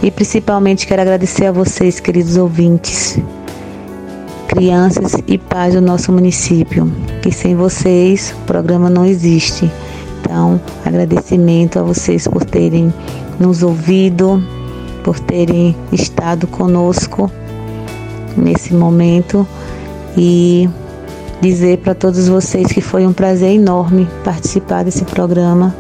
E 0.01 0.09
principalmente 0.09 0.87
quero 0.87 1.01
agradecer 1.01 1.47
a 1.47 1.51
vocês, 1.51 1.99
queridos 1.99 2.37
ouvintes, 2.37 3.19
crianças 4.49 5.13
e 5.27 5.37
pais 5.37 5.75
do 5.75 5.81
nosso 5.81 6.11
município, 6.11 6.91
que 7.21 7.31
sem 7.31 7.55
vocês 7.55 8.33
o 8.41 8.45
programa 8.45 8.89
não 8.89 9.05
existe. 9.05 9.71
Então, 10.19 10.59
agradecimento 10.83 11.79
a 11.79 11.83
vocês 11.83 12.27
por 12.27 12.43
terem 12.43 12.91
nos 13.39 13.61
ouvido, 13.61 14.43
por 15.03 15.19
terem 15.19 15.75
estado 15.91 16.47
conosco 16.47 17.31
nesse 18.35 18.73
momento 18.73 19.47
e 20.17 20.67
dizer 21.39 21.77
para 21.77 21.93
todos 21.93 22.27
vocês 22.27 22.71
que 22.71 22.81
foi 22.81 23.05
um 23.05 23.13
prazer 23.13 23.51
enorme 23.51 24.07
participar 24.23 24.83
desse 24.83 25.05
programa, 25.05 25.75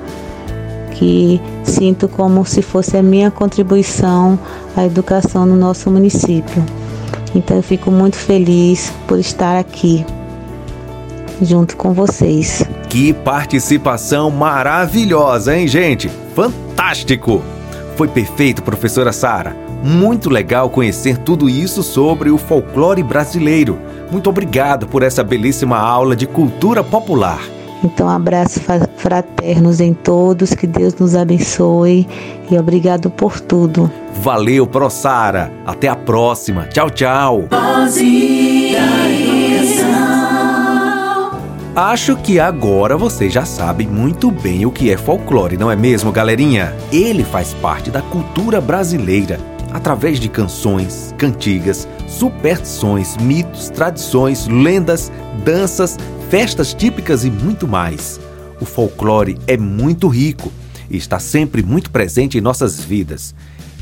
que 0.93 1.41
sinto 1.63 2.07
como 2.07 2.45
se 2.45 2.61
fosse 2.61 2.95
a 2.95 3.03
minha 3.03 3.31
contribuição 3.31 4.37
à 4.77 4.85
educação 4.85 5.45
no 5.45 5.55
nosso 5.55 5.89
município. 5.89 6.63
Então 7.33 7.57
eu 7.57 7.63
fico 7.63 7.91
muito 7.91 8.15
feliz 8.15 8.91
por 9.07 9.19
estar 9.19 9.59
aqui 9.59 10.05
junto 11.41 11.77
com 11.77 11.93
vocês. 11.93 12.63
Que 12.89 13.13
participação 13.13 14.29
maravilhosa, 14.31 15.55
hein, 15.55 15.67
gente? 15.67 16.09
Fantástico! 16.35 17.41
Foi 17.95 18.07
perfeito, 18.07 18.63
professora 18.63 19.11
Sara. 19.11 19.55
Muito 19.83 20.29
legal 20.29 20.69
conhecer 20.69 21.17
tudo 21.17 21.49
isso 21.49 21.83
sobre 21.83 22.29
o 22.29 22.37
folclore 22.37 23.03
brasileiro. 23.03 23.79
Muito 24.11 24.29
obrigado 24.29 24.87
por 24.87 25.03
essa 25.03 25.23
belíssima 25.23 25.77
aula 25.77 26.15
de 26.15 26.25
cultura 26.25 26.83
popular. 26.83 27.41
Então, 27.83 28.09
abraços 28.09 28.61
fraternos 28.97 29.79
em 29.79 29.93
todos, 29.93 30.53
que 30.53 30.67
Deus 30.67 30.93
nos 30.95 31.15
abençoe 31.15 32.07
e 32.51 32.57
obrigado 32.57 33.09
por 33.09 33.39
tudo. 33.39 33.89
Valeu, 34.21 34.67
Pro 34.67 34.89
Sara. 34.89 35.51
Até 35.65 35.87
a 35.87 35.95
próxima. 35.95 36.67
Tchau, 36.67 36.89
tchau. 36.89 37.45
Acho 41.75 42.17
que 42.17 42.39
agora 42.41 42.97
vocês 42.97 43.31
já 43.31 43.45
sabem 43.45 43.87
muito 43.87 44.29
bem 44.29 44.65
o 44.65 44.71
que 44.71 44.91
é 44.91 44.97
folclore, 44.97 45.55
não 45.55 45.71
é 45.71 45.75
mesmo, 45.77 46.11
galerinha? 46.11 46.75
Ele 46.91 47.23
faz 47.23 47.53
parte 47.53 47.89
da 47.89 48.01
cultura 48.01 48.59
brasileira, 48.59 49.39
através 49.71 50.19
de 50.19 50.27
canções, 50.27 51.15
cantigas, 51.17 51.87
superstições, 52.05 53.15
mitos, 53.17 53.69
tradições, 53.69 54.45
lendas, 54.47 55.09
danças, 55.39 55.97
festas 56.29 56.73
típicas 56.73 57.25
e 57.25 57.31
muito 57.31 57.67
mais. 57.67 58.19
O 58.61 58.65
folclore 58.65 59.37
é 59.47 59.57
muito 59.57 60.07
rico 60.07 60.51
e 60.89 60.97
está 60.97 61.19
sempre 61.19 61.63
muito 61.63 61.89
presente 61.89 62.37
em 62.37 62.41
nossas 62.41 62.79
vidas. 62.79 63.33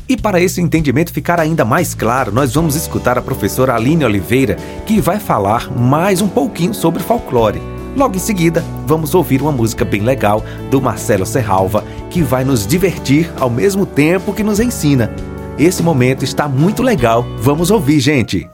E 0.08 0.16
para 0.16 0.40
esse 0.40 0.60
entendimento 0.60 1.12
ficar 1.12 1.38
ainda 1.38 1.64
mais 1.64 1.94
claro, 1.94 2.32
nós 2.32 2.54
vamos 2.54 2.74
escutar 2.74 3.18
a 3.18 3.22
professora 3.22 3.74
Aline 3.74 4.04
Oliveira, 4.04 4.56
que 4.86 5.00
vai 5.00 5.20
falar 5.20 5.70
mais 5.70 6.22
um 6.22 6.28
pouquinho 6.28 6.72
sobre 6.72 7.02
folclore. 7.02 7.60
Logo 7.94 8.16
em 8.16 8.20
seguida, 8.20 8.64
vamos 8.86 9.14
ouvir 9.14 9.42
uma 9.42 9.52
música 9.52 9.84
bem 9.84 10.00
legal 10.00 10.42
do 10.70 10.80
Marcelo 10.80 11.26
Serralva, 11.26 11.84
que 12.08 12.22
vai 12.22 12.44
nos 12.44 12.66
divertir 12.66 13.30
ao 13.38 13.50
mesmo 13.50 13.84
tempo 13.84 14.32
que 14.32 14.42
nos 14.42 14.60
ensina. 14.60 15.12
Esse 15.58 15.82
momento 15.82 16.24
está 16.24 16.48
muito 16.48 16.82
legal. 16.82 17.26
Vamos 17.40 17.70
ouvir, 17.70 17.98
gente. 17.98 18.48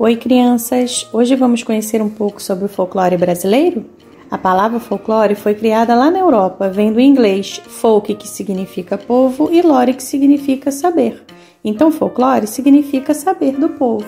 Oi, 0.00 0.14
crianças! 0.14 1.08
Hoje 1.12 1.34
vamos 1.34 1.64
conhecer 1.64 2.00
um 2.00 2.08
pouco 2.08 2.40
sobre 2.40 2.66
o 2.66 2.68
folclore 2.68 3.16
brasileiro? 3.16 3.84
A 4.30 4.38
palavra 4.38 4.78
folclore 4.78 5.34
foi 5.34 5.56
criada 5.56 5.92
lá 5.92 6.08
na 6.08 6.20
Europa, 6.20 6.68
vem 6.68 6.92
do 6.92 7.00
inglês 7.00 7.60
folk, 7.66 8.14
que 8.14 8.28
significa 8.28 8.96
povo, 8.96 9.50
e 9.52 9.60
lore, 9.60 9.94
que 9.94 10.02
significa 10.04 10.70
saber. 10.70 11.24
Então, 11.64 11.90
folclore 11.90 12.46
significa 12.46 13.12
saber 13.12 13.58
do 13.58 13.70
povo. 13.70 14.06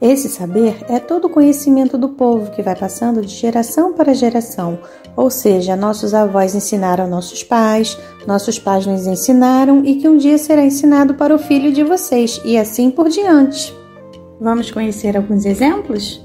Esse 0.00 0.28
saber 0.28 0.84
é 0.88 1.00
todo 1.00 1.24
o 1.26 1.30
conhecimento 1.30 1.98
do 1.98 2.10
povo 2.10 2.52
que 2.52 2.62
vai 2.62 2.76
passando 2.76 3.20
de 3.20 3.34
geração 3.34 3.92
para 3.92 4.14
geração, 4.14 4.78
ou 5.16 5.28
seja, 5.28 5.74
nossos 5.74 6.14
avós 6.14 6.54
ensinaram 6.54 7.04
a 7.04 7.08
nossos 7.08 7.42
pais, 7.42 7.98
nossos 8.24 8.60
pais 8.60 8.86
nos 8.86 9.08
ensinaram 9.08 9.84
e 9.84 9.96
que 9.96 10.08
um 10.08 10.16
dia 10.16 10.38
será 10.38 10.64
ensinado 10.64 11.14
para 11.14 11.34
o 11.34 11.38
filho 11.38 11.72
de 11.72 11.82
vocês 11.82 12.40
e 12.44 12.56
assim 12.56 12.92
por 12.92 13.08
diante. 13.08 13.74
Vamos 14.40 14.70
conhecer 14.70 15.16
alguns 15.16 15.44
exemplos? 15.44 16.24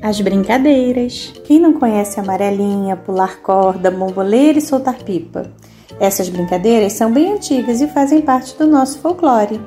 As 0.00 0.20
brincadeiras. 0.20 1.32
Quem 1.44 1.58
não 1.58 1.72
conhece 1.72 2.20
amarelinha, 2.20 2.96
pular 2.96 3.42
corda, 3.42 3.90
bomboleira 3.90 4.58
e 4.58 4.62
soltar 4.62 5.02
pipa? 5.02 5.52
Essas 5.98 6.28
brincadeiras 6.28 6.92
são 6.92 7.12
bem 7.12 7.32
antigas 7.32 7.80
e 7.80 7.88
fazem 7.88 8.22
parte 8.22 8.56
do 8.56 8.68
nosso 8.68 9.00
folclore. 9.00 9.60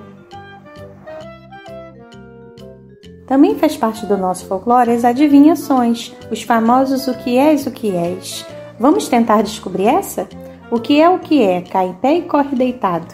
Também 3.25 3.55
faz 3.55 3.77
parte 3.77 4.05
do 4.05 4.17
nosso 4.17 4.45
folclore 4.45 4.91
as 4.91 5.05
adivinhações, 5.05 6.13
os 6.29 6.43
famosos 6.43 7.07
o 7.07 7.13
que 7.13 7.37
és, 7.37 7.65
o 7.65 7.71
que 7.71 7.95
és. 7.95 8.45
Vamos 8.79 9.07
tentar 9.07 9.41
descobrir 9.41 9.87
essa? 9.87 10.27
O 10.69 10.79
que 10.79 10.99
é 10.99 11.09
o 11.09 11.19
que 11.19 11.41
é? 11.41 11.61
Cai 11.61 11.87
em 11.87 11.93
pé 11.93 12.15
e 12.15 12.21
corre 12.23 12.55
deitado. 12.55 13.13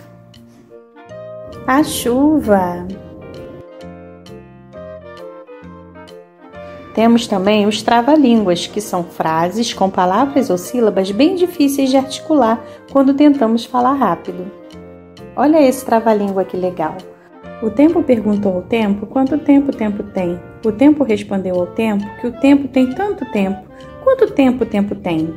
A 1.68 1.84
chuva. 1.84 2.88
Temos 6.96 7.28
também 7.28 7.68
os 7.68 7.82
trava-línguas, 7.84 8.66
que 8.66 8.82
são 8.82 9.04
frases 9.04 9.74
com 9.74 9.90
palavras 9.90 10.50
ou 10.50 10.58
sílabas 10.58 11.12
bem 11.12 11.36
difíceis 11.36 11.90
de 11.90 11.98
articular 11.98 12.62
quando 12.92 13.14
tentamos 13.14 13.64
falar 13.64 13.94
rápido. 13.94 14.52
Olha 15.36 15.62
esse 15.62 15.86
trava-língua 15.86 16.44
que 16.44 16.58
legal. 16.58 16.98
O 17.62 17.70
tempo 17.70 18.02
perguntou 18.02 18.56
ao 18.56 18.62
tempo 18.62 19.06
quanto 19.06 19.38
tempo 19.38 19.72
o 19.72 19.76
tempo 19.76 20.02
tem. 20.02 20.40
O 20.66 20.72
tempo 20.72 21.04
respondeu 21.04 21.56
ao 21.60 21.68
tempo 21.68 22.06
que 22.22 22.28
o 22.28 22.32
tempo 22.40 22.68
tem 22.70 22.90
tanto 22.94 23.26
tempo. 23.32 23.60
Quanto 24.04 24.32
tempo 24.32 24.64
o 24.64 24.68
tempo 24.68 24.96
tem? 24.96 25.34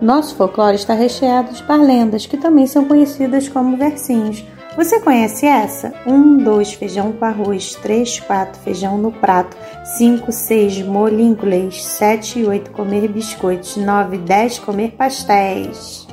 Nosso 0.00 0.34
folclore 0.34 0.74
está 0.74 0.92
recheado 0.92 1.52
de 1.52 1.62
parlendas, 1.62 2.26
que 2.26 2.36
também 2.36 2.66
são 2.66 2.84
conhecidas 2.84 3.48
como 3.48 3.76
versinhos. 3.76 4.44
Você 4.76 5.00
conhece 5.00 5.46
essa? 5.46 5.94
Um, 6.06 6.36
dois, 6.36 6.74
feijão 6.74 7.12
com 7.12 7.24
arroz. 7.24 7.76
Três, 7.76 8.20
quatro, 8.20 8.60
feijão 8.60 8.98
no 8.98 9.10
prato. 9.10 9.56
Cinco, 9.96 10.30
seis, 10.30 10.82
molho 10.82 11.20
inglês. 11.20 11.82
Sete 11.82 12.40
e 12.40 12.44
oito, 12.44 12.72
comer 12.72 13.08
biscoitos. 13.08 13.76
Nove, 13.78 14.18
dez, 14.18 14.58
comer 14.58 14.90
pastéis. 14.90 16.05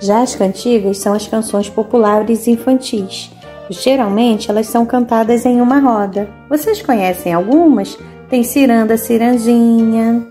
Já 0.00 0.20
as 0.20 0.34
cantigas 0.34 0.98
são 0.98 1.14
as 1.14 1.26
canções 1.26 1.68
populares 1.68 2.46
infantis. 2.46 3.30
Geralmente 3.70 4.50
elas 4.50 4.66
são 4.66 4.84
cantadas 4.86 5.44
em 5.44 5.60
uma 5.60 5.78
roda. 5.78 6.28
Vocês 6.48 6.82
conhecem 6.82 7.32
algumas? 7.32 7.98
Tem 8.28 8.42
ciranda, 8.42 8.96
ciranjinha. 8.96 10.26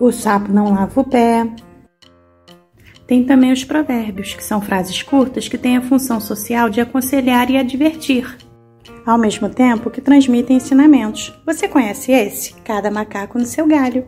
O 0.00 0.10
sapo 0.10 0.52
não 0.52 0.72
lava 0.74 1.00
o 1.00 1.04
pé. 1.04 1.46
Tem 3.06 3.24
também 3.24 3.52
os 3.52 3.64
provérbios, 3.64 4.34
que 4.34 4.42
são 4.42 4.60
frases 4.60 5.02
curtas 5.02 5.48
que 5.48 5.58
têm 5.58 5.76
a 5.76 5.82
função 5.82 6.18
social 6.20 6.70
de 6.70 6.80
aconselhar 6.80 7.50
e 7.50 7.58
advertir, 7.58 8.38
ao 9.04 9.18
mesmo 9.18 9.48
tempo 9.48 9.90
que 9.90 10.00
transmitem 10.00 10.56
ensinamentos. 10.56 11.32
Você 11.44 11.68
conhece 11.68 12.10
esse? 12.10 12.54
Cada 12.64 12.90
macaco 12.90 13.38
no 13.38 13.44
seu 13.44 13.66
galho. 13.66 14.06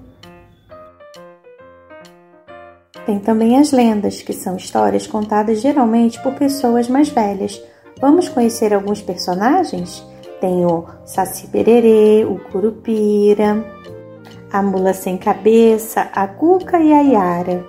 Tem 3.06 3.18
também 3.18 3.58
as 3.58 3.70
lendas, 3.70 4.22
que 4.22 4.32
são 4.32 4.56
histórias 4.56 5.06
contadas 5.06 5.60
geralmente 5.60 6.22
por 6.22 6.34
pessoas 6.34 6.88
mais 6.88 7.08
velhas. 7.08 7.62
Vamos 8.00 8.28
conhecer 8.28 8.72
alguns 8.72 9.02
personagens? 9.02 10.02
Tem 10.40 10.64
o 10.64 10.84
Saci 11.04 11.46
Pererê, 11.48 12.24
o 12.24 12.38
Curupira, 12.50 13.64
a 14.50 14.62
mula 14.62 14.94
sem 14.94 15.18
cabeça, 15.18 16.08
a 16.14 16.26
cuca 16.26 16.78
e 16.80 16.92
a 16.92 17.00
Yara. 17.00 17.64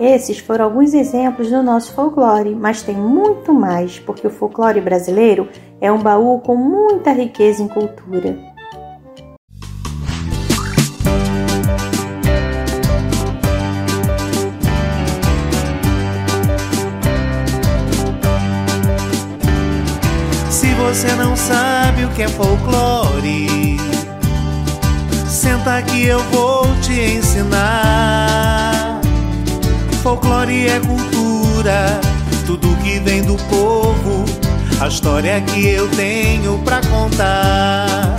Esses 0.00 0.38
foram 0.38 0.64
alguns 0.64 0.94
exemplos 0.94 1.50
do 1.50 1.62
nosso 1.62 1.92
folclore, 1.92 2.54
mas 2.54 2.82
tem 2.82 2.96
muito 2.96 3.54
mais, 3.54 3.98
porque 4.00 4.26
o 4.26 4.30
folclore 4.30 4.80
brasileiro 4.80 5.48
é 5.80 5.92
um 5.92 5.98
baú 5.98 6.40
com 6.40 6.56
muita 6.56 7.12
riqueza 7.12 7.62
em 7.62 7.68
cultura. 7.68 8.51
Folclore 30.12 30.68
é 30.68 30.78
cultura, 30.78 31.98
tudo 32.44 32.76
que 32.82 32.98
vem 33.00 33.22
do 33.22 33.34
povo, 33.44 34.26
a 34.78 34.86
história 34.86 35.40
que 35.40 35.66
eu 35.68 35.88
tenho 35.88 36.58
pra 36.58 36.82
contar. 36.82 38.18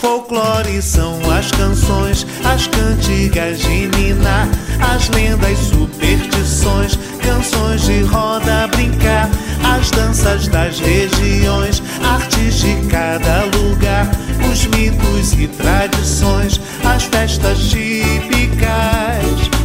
Folclore 0.00 0.80
são 0.80 1.20
as 1.30 1.50
canções, 1.50 2.26
as 2.42 2.66
cantigas 2.68 3.58
de 3.58 3.88
Nina, 3.88 4.48
as 4.80 5.10
lendas, 5.10 5.58
superstições, 5.58 6.98
canções 7.22 7.82
de 7.82 8.00
roda 8.04 8.66
brincar, 8.68 9.28
as 9.62 9.90
danças 9.90 10.48
das 10.48 10.80
regiões, 10.80 11.82
artes 12.02 12.60
de 12.60 12.76
cada 12.88 13.44
lugar, 13.58 14.10
os 14.50 14.64
mitos 14.68 15.34
e 15.34 15.46
tradições, 15.48 16.58
as 16.82 17.02
festas 17.02 17.58
típicas. 17.68 19.59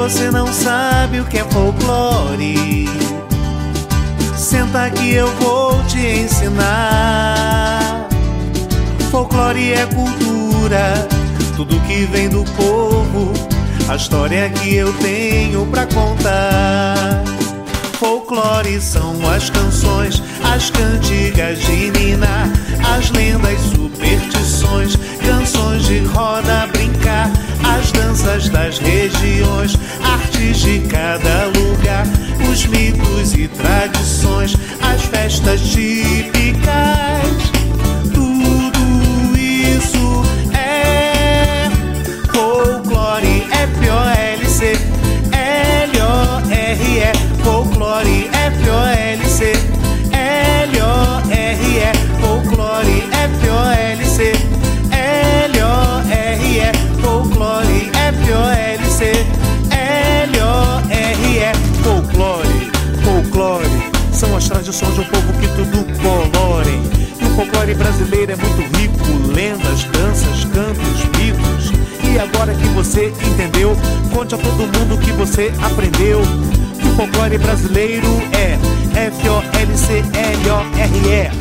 Você 0.00 0.30
não 0.30 0.50
sabe 0.50 1.20
o 1.20 1.26
que 1.26 1.36
é 1.36 1.44
folclore, 1.44 2.88
senta 4.34 4.88
que 4.88 5.12
eu 5.12 5.30
vou 5.34 5.84
te 5.84 5.98
ensinar. 5.98 8.08
Folclore 9.10 9.74
é 9.74 9.84
cultura, 9.84 11.06
tudo 11.54 11.78
que 11.80 12.06
vem 12.06 12.30
do 12.30 12.42
povo, 12.52 13.30
a 13.90 13.96
história 13.96 14.48
que 14.48 14.74
eu 14.74 14.90
tenho 14.94 15.66
pra 15.66 15.84
contar. 15.84 17.22
Folclore 17.98 18.80
são 18.80 19.14
as 19.30 19.50
canções, 19.50 20.22
as 20.42 20.70
cantigas 20.70 21.58
de 21.58 21.90
Nina, 21.90 22.50
as 22.96 23.10
lendas, 23.10 23.60
superstições, 23.76 24.96
canções 25.22 25.84
de 25.84 25.98
roda 26.06 26.66
brincar, 26.72 27.30
as 27.80 27.92
danças 27.92 28.48
das 28.50 28.78
regiões, 28.78 29.74
artes 30.04 30.58
de 30.58 30.80
cada 30.80 31.46
lugar, 31.46 32.06
os 32.50 32.66
mitos 32.66 33.32
e 33.32 33.48
tradições, 33.48 34.54
as 34.82 35.02
festas 35.04 35.60
típicas. 35.62 37.59
Tradições 64.80 64.94
de 64.94 65.00
um 65.00 65.04
povo 65.04 65.32
que 65.34 65.48
tudo 65.48 65.84
colorem. 66.00 66.82
E 67.20 67.24
o 67.24 67.36
folclore 67.36 67.74
brasileiro 67.74 68.32
é 68.32 68.36
muito 68.36 68.76
rico, 68.76 69.32
lendas, 69.32 69.84
danças, 69.84 70.44
cantos, 70.46 71.04
mitos. 71.18 71.72
E 72.02 72.18
agora 72.18 72.54
que 72.54 72.66
você 72.68 73.08
entendeu, 73.08 73.76
conte 74.12 74.34
a 74.34 74.38
todo 74.38 74.56
mundo 74.56 74.98
que 74.98 75.12
você 75.12 75.52
aprendeu. 75.62 76.22
Que 76.80 76.88
o 76.88 76.96
folclore 76.96 77.38
brasileiro 77.38 78.08
é. 78.32 78.58
Folclore. 80.90 81.39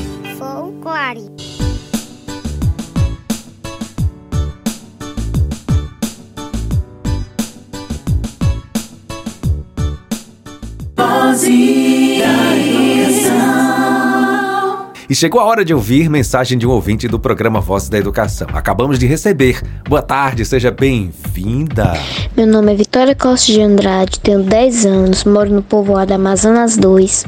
E 15.10 15.16
chegou 15.16 15.42
a 15.42 15.46
hora 15.46 15.66
de 15.66 15.74
ouvir 15.74 16.08
mensagem 16.08 16.56
de 16.56 16.68
um 16.68 16.70
ouvinte 16.70 17.08
do 17.08 17.20
programa 17.20 17.60
Voz 17.60 17.90
da 17.90 17.98
Educação. 17.98 18.48
Acabamos 18.54 19.00
de 19.00 19.08
receber. 19.08 19.60
Boa 19.90 20.04
tarde, 20.04 20.46
seja 20.46 20.70
bem-vinda. 20.70 21.94
Meu 22.38 22.46
nome 22.46 22.74
é 22.74 22.76
Vitória 22.76 23.16
Costa 23.16 23.52
de 23.52 23.60
Andrade, 23.60 24.20
tenho 24.20 24.44
10 24.44 24.86
anos, 24.86 25.24
moro 25.24 25.50
no 25.50 25.64
povoado 25.64 26.14
Amazonas 26.14 26.78
2 26.78 27.26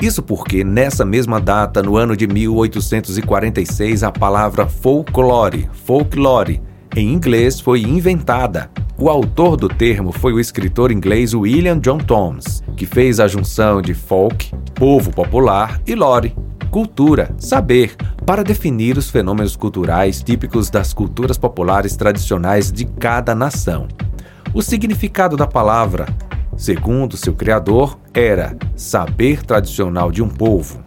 Isso 0.00 0.20
porque, 0.20 0.64
nessa 0.64 1.04
mesma 1.04 1.40
data, 1.40 1.80
no 1.80 1.96
ano 1.96 2.16
de 2.16 2.26
1846, 2.26 4.02
a 4.02 4.10
palavra 4.10 4.66
folclore, 4.66 5.70
folklore, 5.84 6.60
em 6.96 7.12
inglês, 7.12 7.60
foi 7.60 7.82
inventada. 7.82 8.68
O 8.98 9.08
autor 9.08 9.56
do 9.56 9.68
termo 9.68 10.10
foi 10.10 10.32
o 10.32 10.40
escritor 10.40 10.90
inglês 10.90 11.32
William 11.34 11.78
John 11.78 11.98
Thoms, 11.98 12.64
que 12.76 12.84
fez 12.84 13.20
a 13.20 13.28
junção 13.28 13.80
de 13.80 13.94
folk, 13.94 14.52
povo 14.74 15.12
popular, 15.12 15.80
e 15.86 15.94
lore, 15.94 16.34
cultura, 16.68 17.32
saber, 17.38 17.94
para 18.26 18.42
definir 18.42 18.98
os 18.98 19.08
fenômenos 19.08 19.54
culturais 19.54 20.20
típicos 20.20 20.68
das 20.68 20.92
culturas 20.92 21.38
populares 21.38 21.94
tradicionais 21.94 22.72
de 22.72 22.86
cada 22.86 23.36
nação. 23.36 23.86
O 24.54 24.60
significado 24.60 25.34
da 25.34 25.46
palavra, 25.46 26.06
segundo 26.58 27.16
seu 27.16 27.32
criador, 27.32 27.98
era 28.12 28.54
saber 28.76 29.42
tradicional 29.42 30.12
de 30.12 30.22
um 30.22 30.28
povo. 30.28 30.84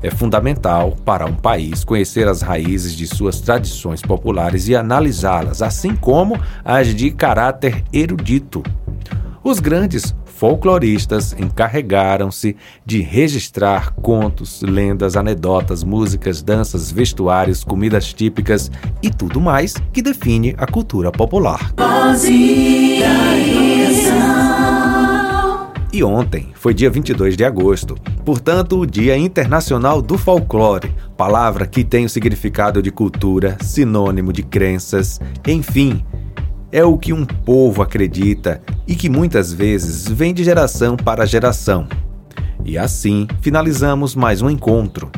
É 0.00 0.08
fundamental 0.08 0.96
para 1.04 1.26
um 1.26 1.34
país 1.34 1.82
conhecer 1.82 2.28
as 2.28 2.42
raízes 2.42 2.94
de 2.94 3.08
suas 3.08 3.40
tradições 3.40 4.02
populares 4.02 4.68
e 4.68 4.76
analisá-las, 4.76 5.62
assim 5.62 5.96
como 5.96 6.40
as 6.64 6.94
de 6.94 7.10
caráter 7.10 7.82
erudito. 7.92 8.62
Os 9.42 9.58
grandes 9.58 10.14
folcloristas 10.42 11.32
encarregaram-se 11.38 12.56
de 12.84 13.00
registrar 13.00 13.92
contos, 13.92 14.60
lendas, 14.60 15.16
anedotas, 15.16 15.84
músicas, 15.84 16.42
danças, 16.42 16.90
vestuários, 16.90 17.62
comidas 17.62 18.12
típicas 18.12 18.68
e 19.00 19.08
tudo 19.08 19.40
mais 19.40 19.74
que 19.92 20.02
define 20.02 20.52
a 20.58 20.66
cultura 20.66 21.12
popular. 21.12 21.72
E 25.92 26.02
ontem 26.02 26.50
foi 26.54 26.74
dia 26.74 26.90
22 26.90 27.36
de 27.36 27.44
agosto, 27.44 27.94
portanto, 28.24 28.80
o 28.80 28.86
Dia 28.86 29.16
Internacional 29.16 30.02
do 30.02 30.18
Folclore, 30.18 30.92
palavra 31.16 31.68
que 31.68 31.84
tem 31.84 32.04
o 32.04 32.08
significado 32.08 32.82
de 32.82 32.90
cultura, 32.90 33.56
sinônimo 33.60 34.32
de 34.32 34.42
crenças, 34.42 35.20
enfim, 35.46 36.04
é 36.72 36.82
o 36.82 36.96
que 36.96 37.12
um 37.12 37.26
povo 37.26 37.82
acredita 37.82 38.62
e 38.88 38.96
que 38.96 39.10
muitas 39.10 39.52
vezes 39.52 40.08
vem 40.08 40.32
de 40.32 40.42
geração 40.42 40.96
para 40.96 41.26
geração. 41.26 41.86
E 42.64 42.78
assim 42.78 43.28
finalizamos 43.42 44.14
mais 44.14 44.40
um 44.40 44.48
encontro. 44.48 45.10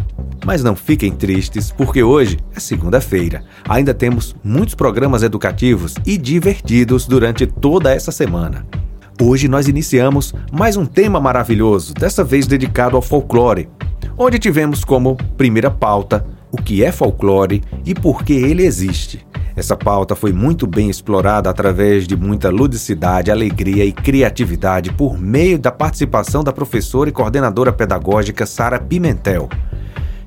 Mas 0.45 0.63
não 0.63 0.75
fiquem 0.77 1.13
tristes, 1.13 1.71
porque 1.71 2.03
hoje 2.03 2.39
é 2.55 2.61
segunda-feira. 2.61 3.45
Ainda 3.67 3.95
temos 3.95 4.35
muitos 4.45 4.75
programas 4.75 5.23
educativos 5.23 5.95
e 6.05 6.19
divertidos 6.19 7.07
durante 7.07 7.47
toda 7.47 7.95
essa 7.95 8.11
semana. 8.13 8.67
Hoje 9.23 9.47
nós 9.47 9.69
iniciamos 9.69 10.35
mais 10.53 10.77
um 10.77 10.85
tema 10.85 11.21
maravilhoso, 11.21 11.95
dessa 11.95 12.25
vez 12.25 12.47
dedicado 12.47 12.97
ao 12.97 13.01
folclore, 13.01 13.69
onde 14.19 14.39
tivemos 14.39 14.85
como 14.85 15.17
primeira 15.37 15.71
pauta 15.71 16.27
o 16.55 16.57
que 16.57 16.85
é 16.85 16.93
folclore 16.93 17.65
e 17.85 17.93
por 17.93 18.23
que 18.23 18.33
ele 18.33 18.65
existe. 18.65 19.27
Essa 19.57 19.77
pauta 19.77 20.15
foi 20.15 20.33
muito 20.33 20.69
bem 20.69 20.89
explorada 20.89 21.51
através 21.51 22.07
de 22.07 22.17
muita 22.17 22.49
ludicidade, 22.49 23.31
alegria 23.31 23.85
e 23.85 23.93
criatividade 23.93 24.93
por 24.93 25.19
meio 25.19 25.59
da 25.59 25.73
participação 25.73 26.45
da 26.45 26.53
professora 26.53 27.11
e 27.11 27.13
coordenadora 27.13 27.73
pedagógica 27.73 28.47
Sara 28.47 28.79
Pimentel, 28.79 29.49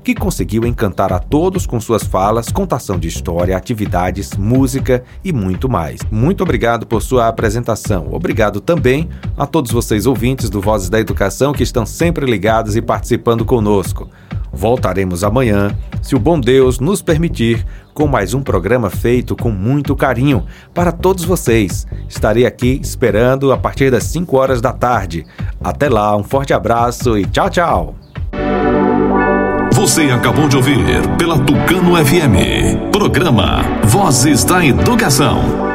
que 0.04 0.14
conseguiu 0.14 0.66
encantar 0.66 1.14
a 1.14 1.18
todos 1.18 1.66
com 1.66 1.80
suas 1.80 2.04
falas, 2.04 2.50
contação 2.50 2.98
de 2.98 3.08
história, 3.08 3.56
atividades, 3.56 4.34
música 4.36 5.02
e 5.24 5.32
muito 5.32 5.66
mais. 5.66 6.00
Muito 6.10 6.42
obrigado 6.42 6.86
por 6.86 7.00
sua 7.00 7.28
apresentação. 7.28 8.08
Obrigado 8.12 8.60
também 8.60 9.08
a 9.34 9.46
todos 9.46 9.70
vocês 9.70 10.04
ouvintes 10.04 10.50
do 10.50 10.60
Vozes 10.60 10.90
da 10.90 11.00
Educação 11.00 11.54
que 11.54 11.62
estão 11.62 11.86
sempre 11.86 12.30
ligados 12.30 12.76
e 12.76 12.82
participando 12.82 13.46
conosco. 13.46 14.10
Voltaremos 14.52 15.22
amanhã, 15.22 15.76
se 16.02 16.14
o 16.14 16.18
bom 16.18 16.38
Deus 16.40 16.80
nos 16.80 17.02
permitir, 17.02 17.64
com 17.92 18.06
mais 18.06 18.32
um 18.32 18.40
programa 18.40 18.90
feito 18.90 19.34
com 19.36 19.50
muito 19.50 19.96
carinho 19.96 20.46
para 20.72 20.92
todos 20.92 21.24
vocês. 21.24 21.86
Estarei 22.08 22.46
aqui 22.46 22.78
esperando 22.82 23.52
a 23.52 23.58
partir 23.58 23.90
das 23.90 24.04
5 24.04 24.36
horas 24.36 24.60
da 24.60 24.72
tarde. 24.72 25.26
Até 25.60 25.88
lá, 25.88 26.16
um 26.16 26.22
forte 26.22 26.52
abraço 26.52 27.18
e 27.18 27.24
tchau, 27.26 27.50
tchau. 27.50 27.94
Você 29.72 30.10
acabou 30.10 30.48
de 30.48 30.56
ouvir 30.56 30.78
pela 31.18 31.38
Tucano 31.38 31.94
FM, 32.04 32.90
programa 32.90 33.62
Vozes 33.84 34.44
da 34.44 34.64
Educação. 34.64 35.67